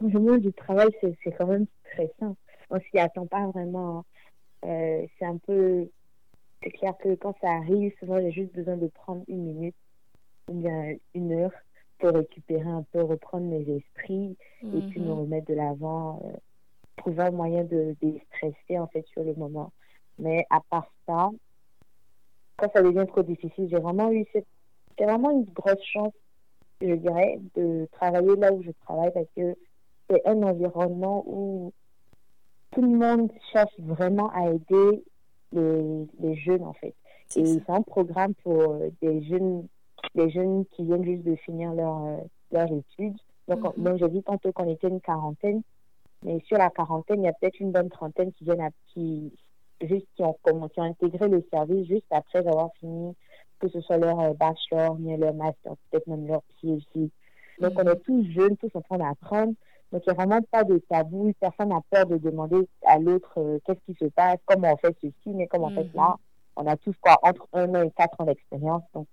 [0.00, 2.38] Dans le monde du travail, c'est quand même très simple.
[2.70, 4.04] On s'y attend pas vraiment.
[4.64, 5.88] Euh, c'est un peu.
[6.62, 9.76] C'est clair que quand ça arrive, souvent j'ai juste besoin de prendre une minute
[10.48, 11.52] ou bien une heure
[11.98, 15.20] pour récupérer un peu, reprendre mes esprits et puis me mhm.
[15.20, 16.36] remettre de l'avant, euh,
[16.96, 19.72] trouver un moyen de déstresser en fait sur le moment.
[20.18, 21.30] Mais à part ça,
[22.56, 24.46] quand ça devient trop difficile, j'ai vraiment eu cette,
[24.98, 26.14] c'est vraiment une grosse chance,
[26.80, 29.56] je dirais, de travailler là où je travaille parce que
[30.08, 31.72] c'est un environnement où
[32.72, 35.04] tout le monde cherche vraiment à aider
[35.52, 36.94] les, les jeunes en fait.
[37.34, 39.66] Et c'est un programme pour euh, des jeunes,
[40.14, 42.16] des jeunes qui viennent juste de finir leur, euh,
[42.52, 43.16] leurs études.
[43.48, 43.98] Donc, mm -hmm.
[43.98, 45.62] j'ai dit tantôt qu'on était une quarantaine,
[46.24, 49.32] mais sur la quarantaine, il y a peut-être une bonne trentaine qui viennent à, qui,
[49.90, 50.36] juste qui ont,
[50.72, 53.14] qui ont intégré le service juste après avoir fini,
[53.60, 57.10] que ce soit leur euh, bachelor, leur master, peut-être même leur PhD.
[57.60, 59.54] Donc, on est tous jeunes, tous en train d'apprendre.
[59.92, 61.32] Donc, il n'y a vraiment pas de tabou.
[61.40, 64.96] Personne n'a peur de demander à l'autre euh, qu'est-ce qui se passe, comment on fait
[65.00, 66.16] ceci, mais comment on fait là.
[66.56, 68.82] On a tous quoi, entre un an et quatre ans d'expérience.
[68.94, 69.08] Donc,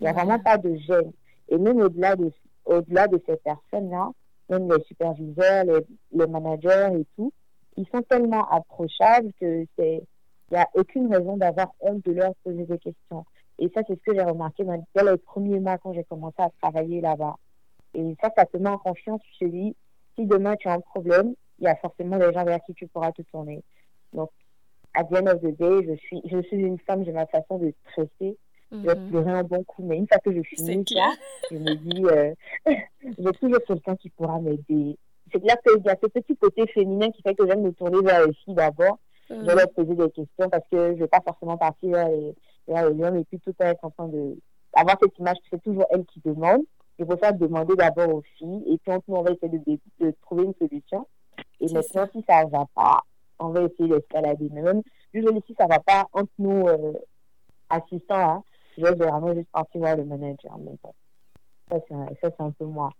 [0.00, 1.12] il n'y a vraiment pas de gêne.
[1.48, 2.32] Et même au-delà de,
[2.64, 4.10] au-delà de ces personnes-là,
[4.48, 5.80] même les superviseurs, les,
[6.12, 7.32] les managers et tout,
[7.76, 10.02] ils sont tellement approchables que c'est,
[10.50, 13.24] il n'y a aucune raison d'avoir honte de leur poser des questions.
[13.58, 16.50] Et ça, c'est ce que j'ai remarqué dans, les premiers mois quand j'ai commencé à
[16.60, 17.36] travailler là-bas.
[17.94, 19.20] Et ça, ça te met en confiance.
[19.40, 19.76] Je te dis,
[20.16, 22.86] si demain tu as un problème, il y a forcément des gens vers qui tu
[22.88, 23.62] pourras te tourner.
[24.12, 24.30] Donc,
[24.94, 27.58] à the end of the day, je suis, je suis une femme, j'ai ma façon
[27.58, 28.36] de stresser.
[28.72, 29.10] Je vais mhm.
[29.10, 31.12] pleurer un bon coup, mais une fois que je finis ça,
[31.52, 32.34] je me dis, euh,
[33.18, 34.98] j'ai toujours quelqu'un qui pourra m'aider
[35.32, 38.00] c'est clair qu'il y a ce petit côté féminin qui fait que j'aime me tourner
[38.02, 38.98] vers les filles d'abord.
[39.28, 42.08] Je vais leur poser des questions parce que je ne vais pas forcément partir vers
[42.08, 42.34] les,
[42.68, 44.36] vers les hommes et puis tout être en train de
[44.72, 46.62] avoir cette image que c'est toujours elle qui demande.
[46.98, 50.44] Je préfère demander d'abord aux filles et puis nous, on va essayer de, de, trouver
[50.44, 51.06] une solution.
[51.60, 53.00] Et maintenant, si ça ne va pas,
[53.38, 54.48] on va essayer d'escalader.
[54.52, 54.82] Mais même,
[55.12, 56.92] juste si ça ne va pas entre nous euh,
[57.68, 58.44] assistants, hein,
[58.78, 60.56] je vais vraiment juste partir voir le manager.
[60.58, 60.92] Mais bon,
[61.70, 61.78] ça,
[62.22, 62.90] c'est un peu moi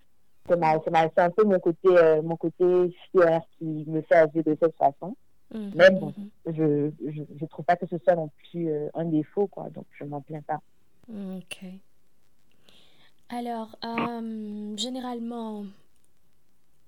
[0.49, 4.77] c'est un peu mon côté, euh, mon côté fier qui me fait agir de cette
[4.77, 5.17] façon.
[5.55, 6.31] Mhm, Mais bon, mhm.
[6.47, 6.91] je,
[7.39, 9.69] je, trouve pas que ce soit non plus euh, un défaut, quoi.
[9.71, 10.61] Donc, je m'en plains pas.
[11.09, 11.65] Ok.
[13.29, 15.67] Alors, euh, généralement,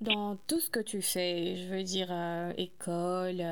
[0.00, 2.12] dans tout ce que tu fais, je veux dire
[2.56, 3.42] école,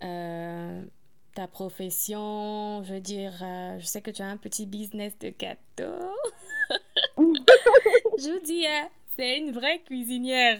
[0.00, 3.32] ta profession, je veux dire,
[3.78, 6.14] je sais que tu as un petit business de gâteaux.
[8.18, 8.64] Je vous dis,
[9.16, 10.58] c'est une vraie cuisinière.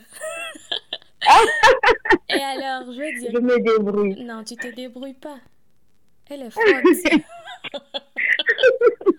[2.28, 3.30] Et alors, je veux dire.
[3.32, 4.24] Je me débrouille.
[4.24, 5.38] Non, tu te débrouilles pas.
[6.28, 6.66] Elle est forte.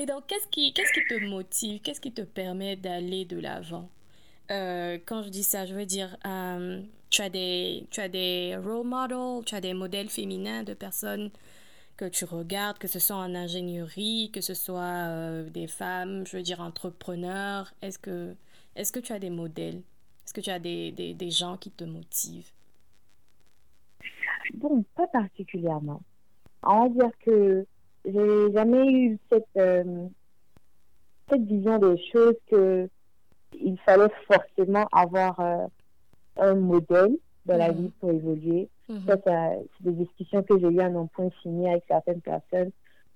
[0.00, 1.80] Et donc, qu'est-ce qui, te motive?
[1.82, 3.90] Qu'est-ce qui te permet d'aller de l'avant?
[4.52, 6.80] Euh, Quand je dis ça, je veux dire, euh,
[7.10, 11.30] tu, as des, tu as des role models, tu as des modèles féminins de personnes
[11.96, 16.36] que tu regardes, que ce soit en ingénierie, que ce soit euh, des femmes, je
[16.36, 17.74] veux dire entrepreneurs.
[17.82, 18.36] Est-ce que,
[18.76, 19.82] est que tu as des modèles?
[20.24, 22.52] Est-ce que tu as des, des, des, gens qui te motivent?
[24.54, 26.02] Bon, pas particulièrement.
[26.62, 27.66] On va dire que
[28.12, 30.06] j'ai jamais eu cette, euh,
[31.28, 32.88] cette vision des choses que
[33.60, 35.66] il fallait forcément avoir euh,
[36.36, 37.16] un modèle
[37.46, 37.78] dans la mhm.
[37.78, 38.68] vie pour évoluer.
[38.88, 39.00] Mhm.
[39.06, 42.70] Ça, c'est des discussions que j'ai eues à mon point signé avec certaines personnes.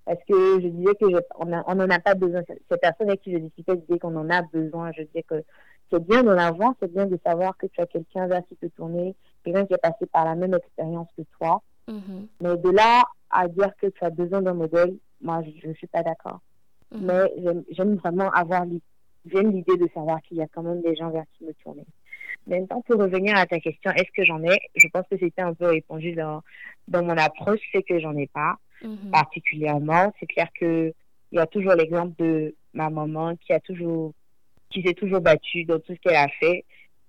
[0.05, 1.05] Parce que je disais que
[1.39, 2.43] on n'en a pas besoin.
[2.49, 4.91] Ces personnes avec qui je discutais disaient qu'on en a besoin.
[4.93, 5.45] Je disais que
[5.91, 8.67] c'est bien de l'avoir, c'est bien de savoir que tu as quelqu'un vers qui te
[8.67, 11.63] tourner, quelqu'un qui est passé par la même expérience que toi.
[11.89, 12.29] Mhm.
[12.41, 15.87] Mais de là à dire que tu as besoin d'un modèle, moi, je ne suis
[15.87, 16.41] pas d'accord.
[16.95, 17.33] Mais
[17.71, 21.45] j'aime vraiment avoir l'idée de savoir qu'il y a quand même des gens vers qui
[21.45, 21.87] me tourner.
[22.47, 24.59] Maintenant, pour revenir à ta question, est-ce que j'en ai?
[24.75, 26.43] Je pense que c'était un peu répondu dans,
[26.89, 29.11] dans mon approche, c'est que j'en ai pas mhm.
[29.11, 30.13] particulièrement.
[30.19, 30.93] C'est clair que
[31.31, 34.13] il y a toujours l'exemple de ma maman qui a toujours
[34.71, 36.65] qui s'est toujours battue dans tout ce qu'elle a fait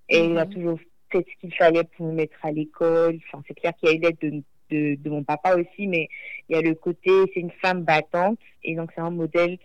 [0.09, 0.79] et elle a toujours
[1.11, 3.19] fait ce qu'il fallait pour me mettre à l'école.
[3.27, 6.09] Enfin, c'est clair qu'il y a eu l'aide de, de, de, mon papa aussi, mais
[6.49, 9.57] il y a le côté, c'est une femme battante et donc c'est un modèle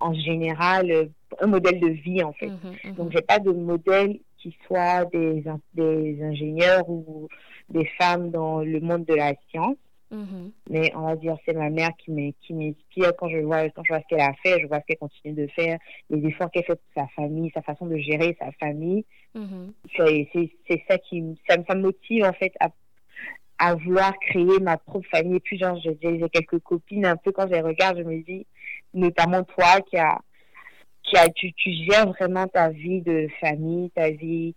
[0.00, 1.10] en général,
[1.40, 2.48] un modèle de vie en fait.
[2.48, 7.28] Donc, mhm, je Donc j'ai pas de modèle qui soient des, des ingénieurs ou
[7.68, 9.76] des femmes dans le monde de la science.
[10.12, 10.50] Mm-hmm.
[10.70, 14.00] Mais on va dire, c'est ma mère qui m'inspire quand je vois, quand je vois
[14.02, 15.78] ce qu'elle a fait, je vois ce qu'elle continue de faire,
[16.10, 19.04] les efforts qu'elle fait pour sa famille, sa façon de gérer sa famille.
[19.34, 20.50] Mm-hmm.
[20.68, 22.68] C'est ça qui ça, ça me motive en fait à,
[23.58, 25.36] à vouloir créer ma propre famille.
[25.36, 25.96] Et puis, genre, j'ai
[26.28, 28.46] quelques copines, un peu quand je les regarde, je me dis,
[28.92, 30.20] notamment toi qui a,
[31.02, 34.54] qui a, tu, tu gères vraiment ta vie de famille, ta vie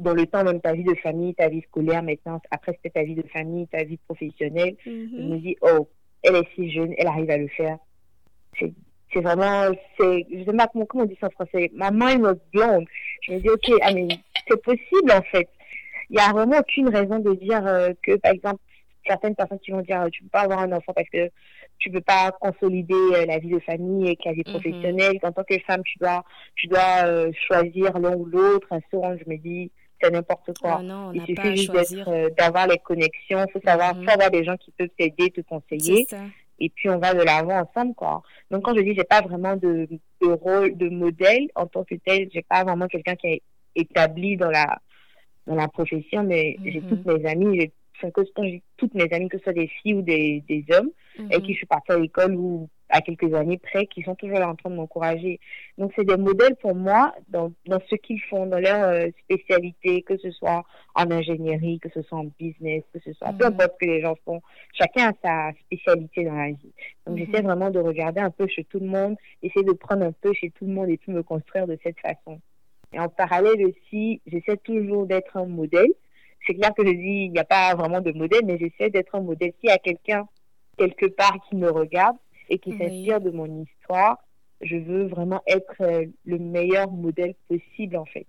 [0.00, 3.04] dans le temps même ta vie de famille, ta vie scolaire maintenant, après c'était ta
[3.04, 4.76] vie de famille, ta vie professionnelle.
[4.86, 5.10] Mm-hmm.
[5.16, 5.88] Je me dis, oh,
[6.22, 7.76] elle est si jeune, elle arrive à le faire.
[8.58, 12.36] C'est vraiment, c'est, je sais pas comment, on dit ça en français, ma mind was
[12.52, 12.84] blown.
[13.22, 14.08] Je me dis, ok, ah, mais
[14.48, 15.48] c'est possible en fait.
[16.10, 18.60] Il n'y a vraiment aucune raison de dire euh, que, par exemple,
[19.06, 21.30] certaines personnes qui vont dire, tu ne peux pas avoir un enfant parce que
[21.78, 24.50] tu ne peux pas consolider euh, la vie de famille et la vie mm-hmm.
[24.50, 25.18] professionnelle.
[25.22, 26.24] En tant que femme, tu dois,
[26.56, 28.66] tu dois euh, choisir l'un ou l'autre.
[28.72, 29.70] Un souvent, je me dis,
[30.02, 30.80] c'est n'importe quoi.
[30.82, 31.72] Ah il suffit juste
[32.36, 36.06] d'avoir les connexions, il faut savoir, mm avoir des gens qui peuvent t'aider, te conseiller.
[36.58, 38.22] Et puis on va de l'avant ensemble, quoi.
[38.50, 39.88] Donc quand je dis j'ai pas vraiment de,
[40.20, 43.42] de, rôle, de modèle en tant que tel, j'ai pas vraiment quelqu'un qui est
[43.74, 44.78] établi dans la
[45.50, 46.88] dans la profession, mais j'ai mm-hmm.
[46.88, 47.70] toutes mes amies,
[48.08, 51.42] que j'ai toutes mes amies, que ce soit des filles ou des, des hommes, avec
[51.42, 54.48] qui je suis partie à l'école ou à quelques années près, qui sont toujours là
[54.48, 55.38] en train de m'encourager.
[55.78, 60.02] Donc, c'est des modèles pour moi dans, dans ce qu'ils font, dans leur euh, spécialité,
[60.02, 63.52] que ce soit en ingénierie, que ce soit en business, que ce soit, peu mhm.
[63.52, 64.40] importe ce que les gens font.
[64.72, 66.72] Chacun a sa spécialité dans la vie.
[67.06, 67.26] Donc, mhm.
[67.26, 70.32] j'essaie vraiment de regarder un peu chez tout le monde, essayer de prendre un peu
[70.32, 72.40] chez tout le monde et puis me construire de cette façon.
[72.92, 75.92] Et en parallèle aussi, j'essaie toujours d'être un modèle.
[76.46, 79.14] C'est clair que je dis, il n'y a pas vraiment de modèle, mais j'essaie d'être
[79.14, 79.52] un modèle.
[79.60, 80.26] S'il y a quelqu'un
[80.76, 82.16] quelque part qui me regarde,
[82.50, 84.18] et qui s'inspire de mon histoire,
[84.60, 88.26] je veux vraiment être euh, le meilleur modèle possible en fait.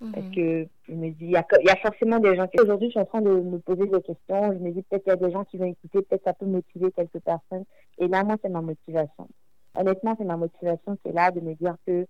[0.00, 0.34] Parce mhm.
[0.34, 2.60] que je me dis, il y, a, forcément des gens qui...
[2.60, 4.52] Aujourd'hui, je suis en train de me poser des questions.
[4.52, 6.44] Je me dis, peut-être qu'il y a des gens qui vont écouter, peut-être ça peut
[6.44, 7.64] motiver quelques personnes.
[7.98, 9.28] Et là, moi, c'est ma motivation.
[9.76, 12.04] Honnêtement, c'est ma motivation qui est là de me dire que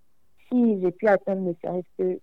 [0.53, 2.19] si j'ai pu atteindre ne serait-ce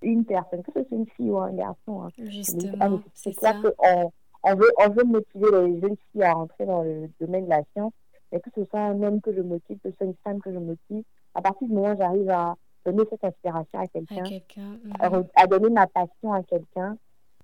[0.00, 4.12] qu'une personne, que ce soit une fille ou un garçon, hein, Justement, c'est clair qu'on
[4.42, 7.62] on veut, on veut motiver les jeunes filles à rentrer dans le domaine de la
[7.72, 7.92] science
[8.32, 10.52] et que ce soit un homme que je motive, que ce soit une femme que
[10.52, 11.02] je motive,
[11.34, 15.24] à partir du moment où j'arrive à donner cette inspiration à quelqu'un, mhm.
[15.34, 16.96] à, donner ma passion à quelqu'un,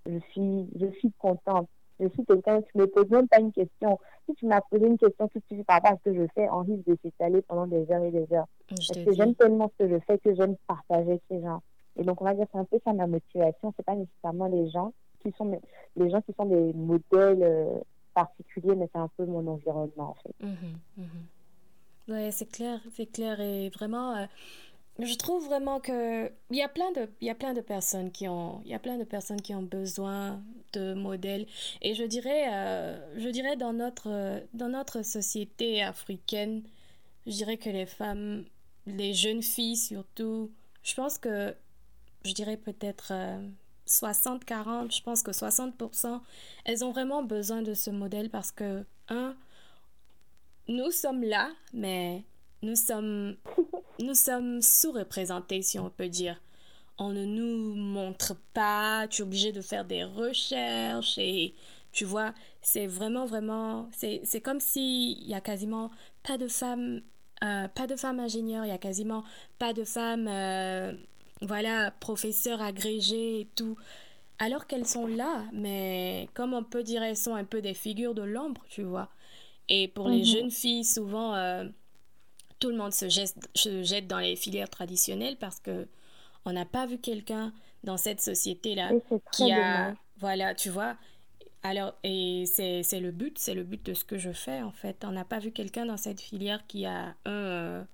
[0.07, 1.69] je suis, je suis contente.
[2.01, 3.99] Je suis quelqu'un qui ne me pose même pas une question.
[4.27, 6.27] Si tu m'as posé une question tout de suite par rapport à ce que je
[6.35, 8.49] fais, en risque de s'étaler pendant des heures et des heures.
[8.69, 11.63] Parce que j'aime tellement ce que je fais que j'aime partager avec ces gens.
[11.97, 13.73] Et donc, on va dire c'est un peu ça ma motivation.
[13.77, 15.59] C'est pas nécessairement les gens qui sont
[15.97, 17.79] les gens qui sont des modèles euh,
[18.15, 20.35] particulier, mais c'est un peu mon environnement, en fait.
[20.41, 22.15] Mhm, mhm.
[22.15, 23.41] Ouais, c'est clair, c'est clair.
[23.41, 24.27] Et vraiment, euh,
[24.99, 28.13] je trouve vraiment que il y a plein de, il y a plein de personnes
[28.13, 30.41] qui ont, il y a plein de personnes qui ont besoin
[30.73, 31.47] de modèles.
[31.83, 36.63] Et je dirais, euh, je dirais dans notre, dans notre société africaine,
[37.27, 38.45] je dirais que les femmes,
[38.87, 40.51] les jeunes filles surtout,
[40.83, 41.55] je pense que,
[42.25, 43.49] je dirais peut-être euh,
[43.87, 46.21] 60-40, je pense que 60%,
[46.65, 49.35] elles ont vraiment besoin de ce modèle parce que, un,
[50.69, 52.25] nous sommes là, mais
[52.63, 53.37] nous sommes,
[54.01, 56.41] nous sommes sous-représentés, si on peut dire.
[56.99, 61.55] On ne nous montre pas, tu es obligé de faire des recherches et
[61.93, 65.91] tu vois, c'est vraiment, vraiment, c'est comme s'il y a quasiment
[66.23, 67.03] pas de femmes,
[67.43, 69.25] euh, pas de femmes ingénieurs, il y a quasiment
[69.59, 70.29] pas de femmes...
[70.29, 70.93] Euh,
[71.41, 73.77] voilà, professeurs agrégés et tout.
[74.39, 78.15] Alors qu'elles sont là, mais comme on peut dire, elles sont un peu des figures
[78.15, 79.11] de l'ombre, tu vois.
[79.69, 80.25] Et pour les mhm.
[80.25, 81.65] jeunes filles, souvent, euh,
[82.65, 85.87] tout le monde se jette, se jette dans les filières traditionnelles parce que
[86.47, 88.91] on n'a pas vu quelqu'un dans cette société-là
[89.33, 89.95] qui a...
[90.17, 90.97] Voilà, tu vois.
[91.63, 95.05] Alors, et c'est le but, c'est le but de ce que je fais, en fait.
[95.05, 97.85] On n'a pas vu quelqu'un dans cette filière qui a, un, euh,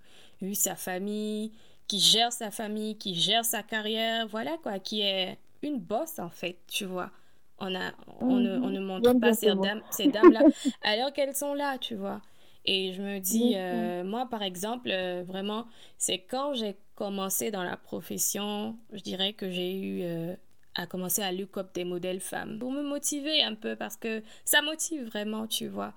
[0.41, 1.51] eu sa famille,
[1.89, 6.31] qui gère sa famille, qui gère sa carrière, voilà quoi, qui est une bosse en
[6.31, 7.11] fait, tu vois.
[7.59, 10.43] On, a, on, ne, on ne montre pas ces dames, ces dames-là
[10.83, 12.21] alors qu'elles sont là, tu vois.
[12.65, 15.67] Et je me dis, euh, moi par exemple, euh, vraiment,
[15.99, 20.35] c'est quand j'ai commencé dans la profession, je dirais que j'ai eu euh,
[20.75, 24.23] à commencer à look up des modèles femmes pour me motiver un peu parce que
[24.45, 25.95] ça motive vraiment, tu vois.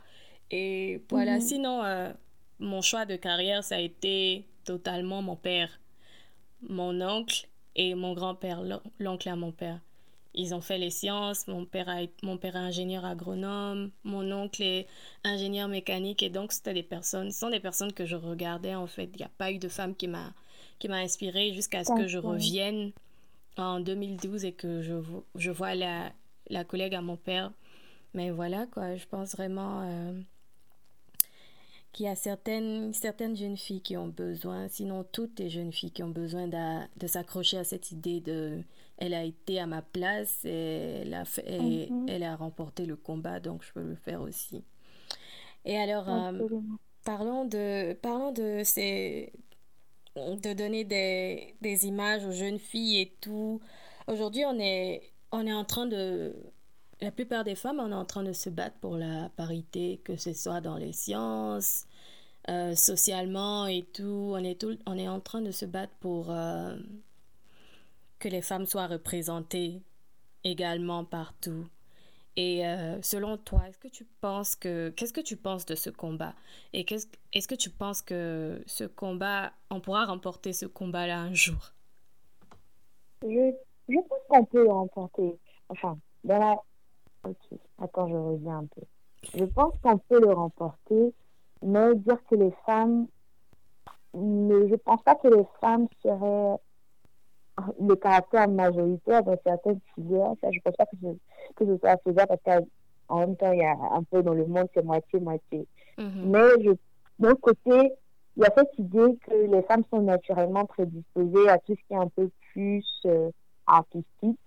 [0.52, 1.42] Et voilà, mhm.
[1.42, 2.14] sinon,
[2.60, 5.80] mon choix de carrière, ça a été totalement mon père
[6.70, 8.64] mon oncle et mon grand-père,
[9.00, 9.80] l'oncle à mon père.
[10.36, 14.64] Ils ont fait les sciences, mon père, a, mon père est ingénieur agronome, mon oncle
[14.64, 14.88] est
[15.24, 18.88] ingénieur mécanique et donc c'était des personnes, ce sont des personnes que je regardais en
[18.88, 19.10] fait.
[19.14, 20.34] Il n'y a pas eu de femme qui m'a
[20.80, 22.92] qui m'a inspirée jusqu'à ce que je revienne
[23.58, 24.96] en 2012 et que je,
[25.36, 26.12] je vois la,
[26.50, 27.52] la collègue à mon père.
[28.14, 30.14] Mais voilà, quoi, je pense vraiment euh,
[31.94, 35.92] qu'il y a certaines, certaines jeunes filles qui ont besoin, sinon toutes les jeunes filles
[35.92, 38.62] qui ont besoin de, s'accrocher à cette idée de
[38.98, 42.08] elle a été à ma place et elle a, fait, mhm.
[42.08, 44.64] elle a remporté le combat, donc je peux le faire aussi.
[45.66, 46.32] Et alors, euh,
[47.04, 49.34] parlons de, parlons de ces,
[50.16, 53.62] de donner des, des images aux jeunes filles et tout.
[54.08, 56.36] Aujourd'hui, on est, on est en train de...
[57.02, 60.16] La plupart des femmes, on est en train de se battre pour la parité, que
[60.16, 61.86] ce soit dans les sciences,
[62.50, 64.32] euh, socialement et tout.
[64.34, 66.78] On est, tout, on est en train de se battre pour euh,
[68.24, 69.82] que les femmes soient représentées
[70.46, 71.68] également partout.
[72.38, 75.90] Et euh, selon toi, est-ce que tu penses que qu'est-ce que tu penses de ce
[75.90, 76.34] combat?
[76.72, 81.34] Et qu'est-ce est-ce que tu penses que ce combat, on pourra remporter ce combat-là un
[81.34, 81.74] jour?
[83.24, 83.52] Je,
[83.90, 85.38] je pense qu'on peut remporter.
[85.68, 86.64] Enfin, dans.
[87.26, 88.82] Ok, attends, je reviens un peu.
[89.38, 91.14] Je pense qu'on peut le remporter,
[91.62, 93.08] mais dire que les femmes,
[94.14, 96.58] mais je pense pas que les femmes seraient
[97.80, 100.34] le caractère majoritaire dans certaines filières.
[100.42, 101.08] Ça, je pense pas que je
[101.56, 102.62] que ce soit faisable parce
[103.08, 105.68] qu'en même temps, il y a un peu dans le monde, c'est moitié-moitié.
[105.98, 106.32] Mhm.
[106.32, 106.72] Mais je,
[107.20, 107.94] d'un côté,
[108.36, 111.94] il y a cette idée que les femmes sont naturellement prédisposées à tout ce qui
[111.94, 113.30] est un peu plus euh,
[113.68, 114.40] artistique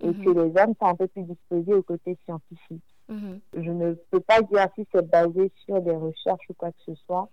[0.00, 0.34] et que mhm.
[0.34, 2.82] les hommes sont un peu plus disposés au côté scientifique.
[3.08, 3.40] Mhm.
[3.54, 6.94] Je ne peux pas dire si c'est basé sur des recherches ou quoi que ce
[7.04, 7.28] soit.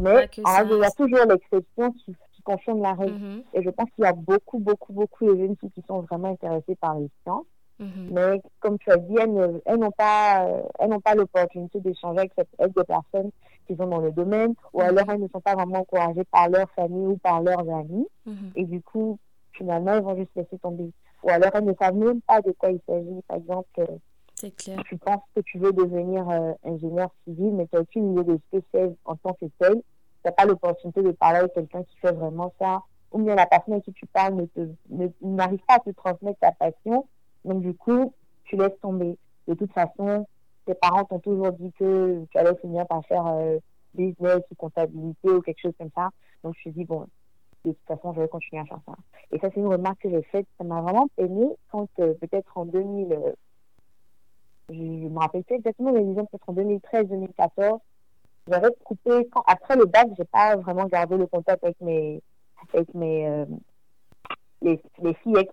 [0.00, 2.14] mais il y a toujours l'exception qui,
[2.48, 3.42] confirme la règle.
[3.52, 6.28] Et je pense qu'il y a beaucoup, beaucoup, beaucoup de jeunes filles qui sont vraiment
[6.28, 7.44] intéressées par les sciences.
[7.78, 8.08] Mhm.
[8.10, 12.32] Mais comme tu as dit, elles, n'ont pas, euh, elles n'ont pas l'opportunité d'échanger avec,
[12.58, 13.30] avec, des personnes
[13.66, 15.14] qui sont dans le domaine, ou alors mhm.
[15.14, 18.08] elles ne sont pas vraiment encouragées par leur famille ou par leurs amis.
[18.26, 18.52] Mhm.
[18.56, 19.18] Et du coup,
[19.52, 20.90] finalement, elles vont juste laisser tomber.
[21.22, 23.22] Ou alors elles ne savent même pas de quoi il s'agit.
[23.28, 23.86] Par exemple,
[24.56, 24.82] clair.
[24.88, 28.40] tu penses que tu veux devenir euh, ingénieur civil, mais tu n'as aucune idée de
[28.52, 29.82] ce que c'est en tant que tel.
[30.22, 32.82] Tu n'as pas l'opportunité de parler avec quelqu'un qui fait vraiment ça.
[33.12, 34.46] Ou bien la personne avec qui tu parles
[34.90, 37.06] ne n'arrive pas à te transmettre ta passion
[37.44, 38.12] donc, du coup,
[38.44, 39.16] tu laisses tomber.
[39.46, 40.26] De toute façon,
[40.66, 43.58] tes parents t'ont toujours dit que tu allais finir par faire euh,
[43.94, 46.10] business ou comptabilité ou quelque chose comme ça.
[46.44, 47.06] Donc, je me suis dit, bon,
[47.64, 48.92] de toute façon, je vais continuer à faire ça.
[49.32, 50.46] Et ça, c'est une remarque que j'ai faite.
[50.58, 53.32] Ça m'a vraiment peiné quand, euh, peut-être en 2000, euh,
[54.70, 57.78] je, ne me rappelle plus exactement, mais disons peut-être en 2013-2014,
[58.48, 62.22] j'avais coupé, quand, après le bac, j'ai pas vraiment gardé le contact avec mes,
[62.72, 63.46] avec mes,
[64.62, 65.50] les, les filles avec,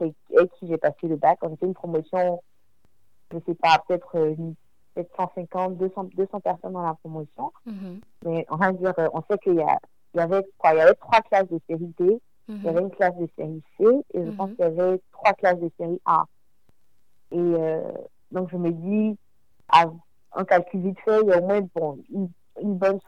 [0.59, 1.37] qui j'ai passé le bac.
[1.41, 2.41] On était une promotion,
[3.31, 4.35] je sais pas, peut-être euh,
[4.95, 7.51] peut 150, 200, 200 personnes dans la promotion.
[7.67, 7.99] Mm-hmm.
[8.25, 9.77] Mais on va dire, euh, on sait qu'il y, a,
[10.13, 12.81] il y avait quoi Il y avait trois classes de série D, il y avait
[12.81, 14.55] une classe de série C, et je pense mm-hmm.
[14.55, 16.25] qu'il y avait trois classes de série A.
[17.31, 17.91] Et euh,
[18.31, 19.17] donc, je me dis,
[19.69, 19.85] à
[20.33, 22.29] un calcul vite fait, il y a au moins bon, une,
[22.61, 22.99] une bonne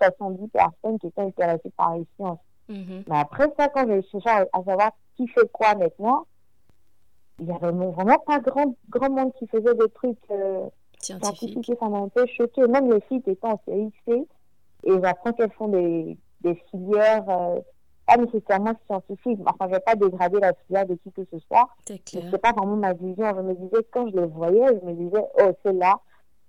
[0.00, 2.38] 70 personnes qui étaient intéressées par les sciences.
[2.68, 3.04] Mm-hmm.
[3.08, 6.26] Mais après ça, quand j'ai cherché à, savoir qui fait quoi maintenant,
[7.38, 10.68] il y avait vraiment pas grand, grand monde qui faisait des trucs euh,
[11.00, 11.72] scientifiques.
[11.78, 12.66] Ça m'a un peu choqué.
[12.66, 14.28] Même les filles qui étaient en CIC,
[14.84, 17.60] et j'apprends qu'elles font des, des filières, euh,
[18.06, 19.40] pas nécessairement scientifiques.
[19.46, 21.68] Enfin, je vais pas dégrader la filière de qui que ce soit.
[21.86, 23.34] C'est pas vraiment ma vision.
[23.36, 26.00] Je me disais, quand je les voyais, je me disais, oh, celle-là,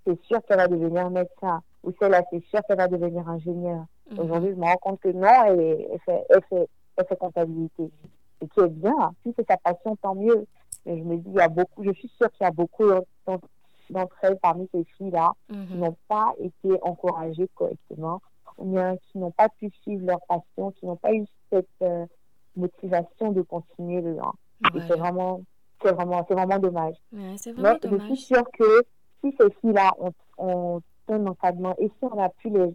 [0.06, 1.62] c'est sûr qu'elle va devenir médecin.
[1.84, 3.84] Ou celle-là, c'est sûr qu'elle va devenir ingénieur.
[4.10, 4.18] Mhm.
[4.20, 7.90] Aujourd'hui, je me rends compte que non, elle, fait, elle, fait, elle fait comptabilité.
[8.40, 9.12] Et qui est bien.
[9.22, 10.46] Si c'est sa passion, tant mieux.
[10.86, 12.84] Mais je me dis, il y a beaucoup, je suis sûre qu'il y a beaucoup
[13.90, 15.66] d'entre elles parmi ces filles-là mhm.
[15.66, 18.20] qui n'ont pas été encouragées correctement,
[18.58, 22.06] ou bien qui n'ont pas pu suivre leur passion, qui n'ont pas eu cette euh,
[22.56, 24.34] motivation de continuer dedans.
[24.74, 25.42] Et c'est vraiment,
[25.82, 26.96] c'est vraiment, c'est vraiment dommage.
[27.12, 28.82] Mais je suis sûre que
[29.20, 32.74] si ces filles-là ont, ont un encadrement et si on a pu les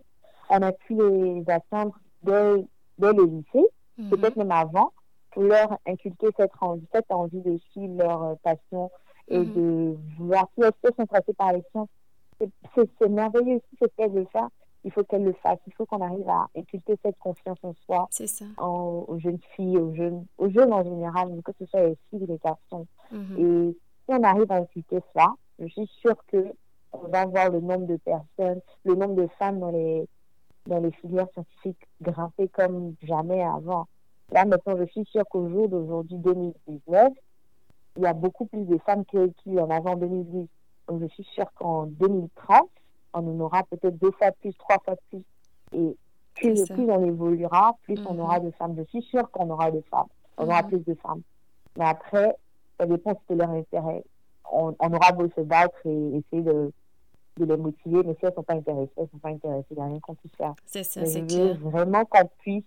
[0.50, 2.66] on a pu les atteindre dès,
[2.98, 3.68] dès le lycée,
[3.98, 4.10] mhm.
[4.10, 4.94] peut-être même avant,
[5.32, 8.90] pour leur inculquer cette envie, cette envie de suivre leur euh, passion
[9.28, 9.54] et mhm.
[9.54, 11.90] de vouloir, si elles sont intéressées par les sciences,
[12.76, 13.60] c'est merveilleux.
[13.70, 14.48] Si c'est qu'elles veulent faire,
[14.84, 15.60] il faut qu'elles le fassent.
[15.68, 18.46] Il faut qu'on arrive à inculquer cette confiance en soi ça.
[18.64, 22.28] aux jeunes filles, aux jeunes, aux jeunes en général, que ce soit les filles ou
[22.28, 22.88] les garçons.
[23.12, 23.38] Mhm.
[23.38, 26.54] Et si on arrive à inculquer ça, je suis sûre que
[27.04, 30.08] on va voir le nombre de personnes, le nombre de femmes dans les
[30.68, 33.88] dans les filières scientifiques grimper comme jamais avant.
[34.32, 37.14] Là, maintenant, je suis sûre qu'au jour d'aujourd'hui, 2019,
[37.96, 40.48] il y a beaucoup plus de femmes qu'il y en avait en 2010.
[40.88, 42.70] Donc, je suis sûre qu'en 2030,
[43.14, 45.24] on en aura peut-être deux fois plus, trois fois plus.
[45.74, 45.96] Et
[46.36, 48.20] plus, plus on évoluera, plus on mhm.
[48.20, 48.76] aura de femmes.
[48.78, 50.08] Je suis sûre qu'on aura de femmes.
[50.38, 50.70] On aura mhm.
[50.70, 51.22] plus de femmes.
[51.78, 52.36] Mais après,
[52.80, 54.04] ça dépend de leur intérêt.
[54.52, 56.72] On, on, aura beau se battre et essayer de,
[57.38, 59.68] de les motiver, mais si elles ne sont pas intéressées, elles ne sont pas intéressées,
[59.72, 60.54] il n'y a rien qu'on puisse faire.
[60.66, 61.58] C'est ça, c'est clair.
[61.60, 62.64] vraiment qu'on puisse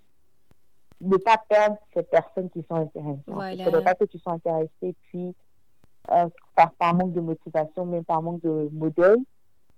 [1.00, 3.22] ne pas perdre ces personnes qui sont intéressées.
[3.26, 5.34] Il ne faudrait pas que tu sois intéressé, puis
[6.10, 9.18] euh, par, par manque de motivation, même par manque de modèle,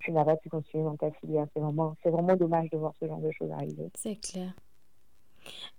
[0.00, 1.46] tu n'arrêtes pas pu continuer dans ta filière.
[1.54, 3.90] C'est vraiment, c'est vraiment dommage de voir ce genre de choses arriver.
[3.94, 4.52] C'est clair.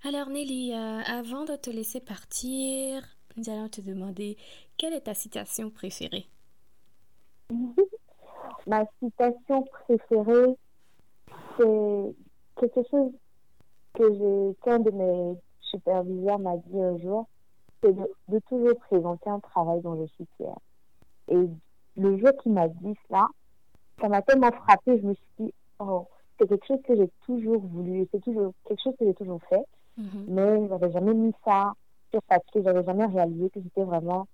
[0.03, 3.03] Alors Nelly, euh, avant de te laisser partir,
[3.37, 4.37] nous allons te demander
[4.77, 6.27] quelle est ta citation préférée?
[8.67, 10.55] Ma citation préférée,
[11.57, 12.15] c'est
[12.59, 13.11] quelque chose
[13.93, 17.27] que j'ai, qu'un de mes superviseurs m'a dit un jour,
[17.81, 20.57] c'est de, toujours présenter un travail dont je suis fière.
[21.27, 21.49] Et
[21.97, 23.27] le jour qu'il m'a dit cela,
[23.99, 26.07] ça m'a tellement frappé, je me suis dit, oh,
[26.39, 29.65] c'est quelque chose que j'ai toujours voulu, c'est toujours quelque chose que j'ai toujours fait,
[29.99, 30.25] mm-hmm.
[30.27, 31.73] mais je n'avais jamais mis ça
[32.11, 34.27] sur papier, j'avais jamais réalisé que c'était vraiment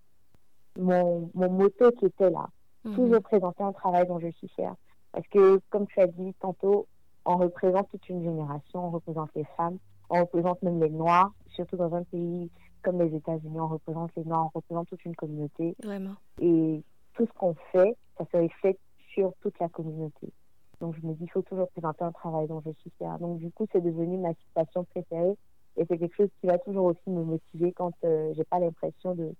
[0.77, 2.47] mon, mon moto qui était là.
[2.83, 4.75] Toujours présenter un travail dont je suis fière.
[5.11, 6.87] Parce que, comme tu as dit tantôt,
[7.25, 9.77] on représente toute une génération, on représente les femmes,
[10.09, 12.49] on représente même les Noirs, surtout dans un pays
[12.81, 15.75] comme les États-Unis, on représente les Noirs, on représente toute une communauté.
[15.83, 16.15] Vraiment.
[16.39, 16.81] Et
[17.13, 18.79] tout ce qu'on fait, ça se fait
[19.13, 20.31] sur toute la communauté.
[20.79, 23.19] Donc je me dis, il faut toujours présenter un travail dont je suis fière.
[23.19, 25.35] Donc du coup, c'est devenu ma citation préférée
[25.77, 29.15] et c'est quelque chose qui va toujours aussi me motiver quand euh, j'ai pas l'impression
[29.15, 29.33] de.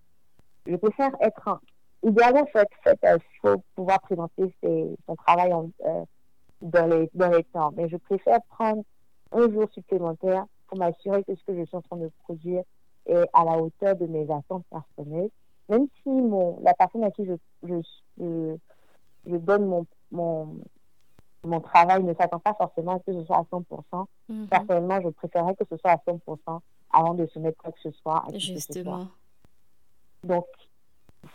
[0.66, 1.60] Je préfère être un...
[2.04, 6.06] idéalement il faut pouvoir présenter son travail en, euh,
[6.62, 8.84] dans les dans les temps, mais je préfère prendre
[9.32, 12.64] un jour supplémentaire pour m'assurer que ce que je suis en train de produire
[13.06, 15.30] est à la hauteur de mes attentes personnelles,
[15.68, 17.34] même si mon la personne à qui je,
[17.64, 18.58] je
[19.26, 20.58] je donne mon, mon,
[21.44, 24.06] mon travail ne s'attend pas forcément à ce que ce soit à 100%.
[24.30, 24.48] Mhm.
[24.48, 26.60] Personnellement, je préférerais que ce soit à 100%
[26.92, 28.24] avant de se mettre quoi que ce soit.
[28.34, 29.08] Justement.
[30.24, 30.46] Donc,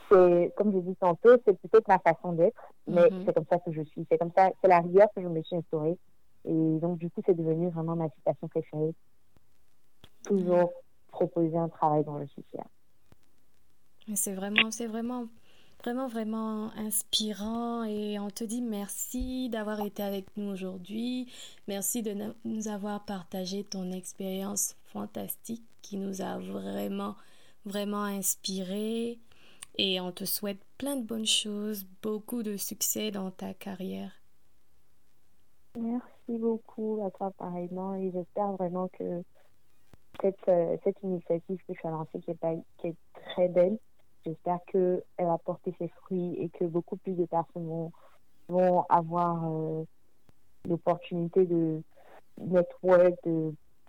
[0.09, 3.25] c'est, comme je dis tantôt, c'est peut-être ma façon d'être, mais mhm.
[3.27, 4.07] c'est comme ça que je suis.
[4.11, 5.99] C'est comme ça, c'est la rigueur que je me suis instaurée.
[6.47, 8.95] Et donc, du coup, c'est devenu vraiment ma citation préférée.
[10.25, 10.73] Toujours
[11.09, 12.67] proposer un travail dont je suis fière.
[14.15, 15.27] C'est vraiment, c'est vraiment
[15.85, 21.31] vraiment, vraiment inspirant et on te dit merci d'avoir été avec nous aujourd'hui.
[21.69, 22.15] Merci de
[22.45, 27.17] nous avoir partagé ton expérience fantastique qui nous a vraiment,
[27.67, 29.19] vraiment inspiré
[29.77, 34.13] et on te souhaite plein de bonnes choses, beaucoup de succès dans ta carrière.
[35.79, 39.23] Merci beaucoup à toi pareillement et j'espère vraiment que
[40.21, 42.39] cette, euh, cette initiative que tu as lancée qui est,
[42.79, 43.79] qui est très belle
[44.25, 47.91] J'espère qu'elle va porter ses fruits et que beaucoup plus de personnes
[48.49, 49.85] vont, avoir euh,
[50.67, 51.83] l'opportunité de
[52.39, 53.17] network,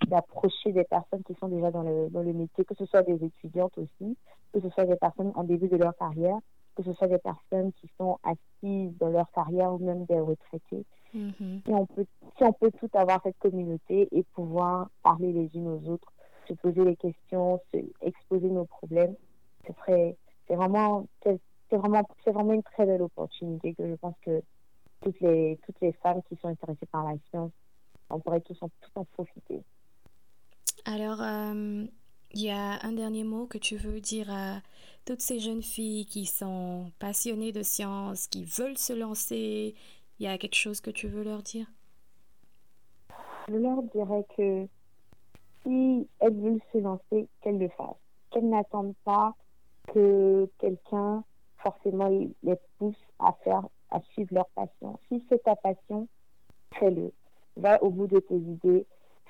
[0.08, 3.24] d'approcher des personnes qui sont déjà dans le, dans le métier, que ce soit des
[3.24, 4.18] étudiantes aussi,
[4.54, 6.38] que ce soit des personnes en début de leur carrière,
[6.76, 10.86] que ce soit des personnes qui sont assises dans leur carrière ou même des retraités.
[11.16, 11.64] Mm-hmm.
[11.66, 12.06] Si, on peut,
[12.38, 16.12] si on peut tout avoir cette communauté et pouvoir parler les unes aux autres,
[16.48, 19.16] se poser les questions, se, exposer nos problèmes,
[19.66, 20.18] ce serait,
[20.48, 21.40] c'est vraiment, c'est
[21.72, 24.42] vraiment, c'est vraiment une très belle opportunité que je pense que
[25.02, 27.52] toutes les, toutes les femmes qui sont intéressées par la science,
[28.10, 29.64] on pourrait tous en, en profiter.
[30.86, 31.86] Alors, euh,
[32.32, 34.62] il y a un dernier mot que tu veux dire à
[35.04, 39.74] toutes ces jeunes filles qui sont passionnées de science, qui veulent se lancer?
[40.20, 41.66] Il y a quelque chose que tu veux leur dire?
[43.48, 44.68] Je leur dirais que
[45.64, 47.96] si elles veulent se lancer, qu'elles le fassent.
[48.30, 49.36] Qu'elles n'attendent pas
[49.94, 51.24] que quelqu'un
[51.58, 55.00] forcément les pousse à faire, à suivre leur passion.
[55.10, 56.08] Si c'est ta passion,
[56.80, 57.12] fais-le.
[57.58, 58.86] Va au bout de tes idées,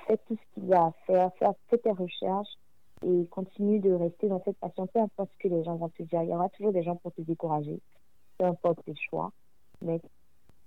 [0.07, 1.31] fais tout ce qu'il y a à faire,
[1.69, 2.57] fais tes recherches
[3.05, 6.03] et continue de rester dans cette passion, peu importe ce que les gens vont te
[6.03, 6.23] dire.
[6.23, 7.79] Il y aura toujours des gens pour te décourager,
[8.37, 9.31] peu importe tes choix,
[9.81, 10.01] mais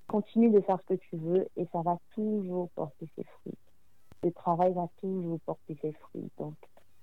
[0.07, 3.59] continue de faire ce que tu veux et ça va toujours porter ses fruits.
[4.23, 6.31] Le travail va toujours porter ses fruits.
[6.39, 6.55] Donc,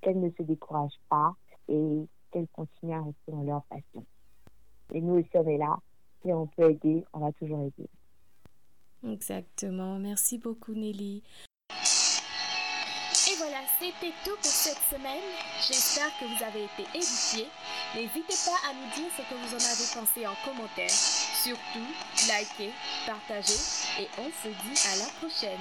[0.01, 1.33] qu'elle ne se décourage pas
[1.67, 4.05] et qu'elles continuent à rester dans leur passion.
[4.93, 5.77] Et nous aussi, on est là.
[6.21, 7.89] Si on peut aider, on va toujours aider.
[9.03, 9.97] Exactement.
[9.99, 11.23] Merci beaucoup, Nelly.
[13.37, 15.21] Voilà, c'était tout pour cette semaine.
[15.59, 17.49] J'espère que vous avez été édifiés.
[17.93, 20.89] N'hésitez pas à nous dire ce que vous en avez pensé en commentaire.
[20.89, 21.87] Surtout,
[22.27, 22.71] likez,
[23.05, 23.59] partagez
[23.99, 25.59] et on se dit à la prochaine.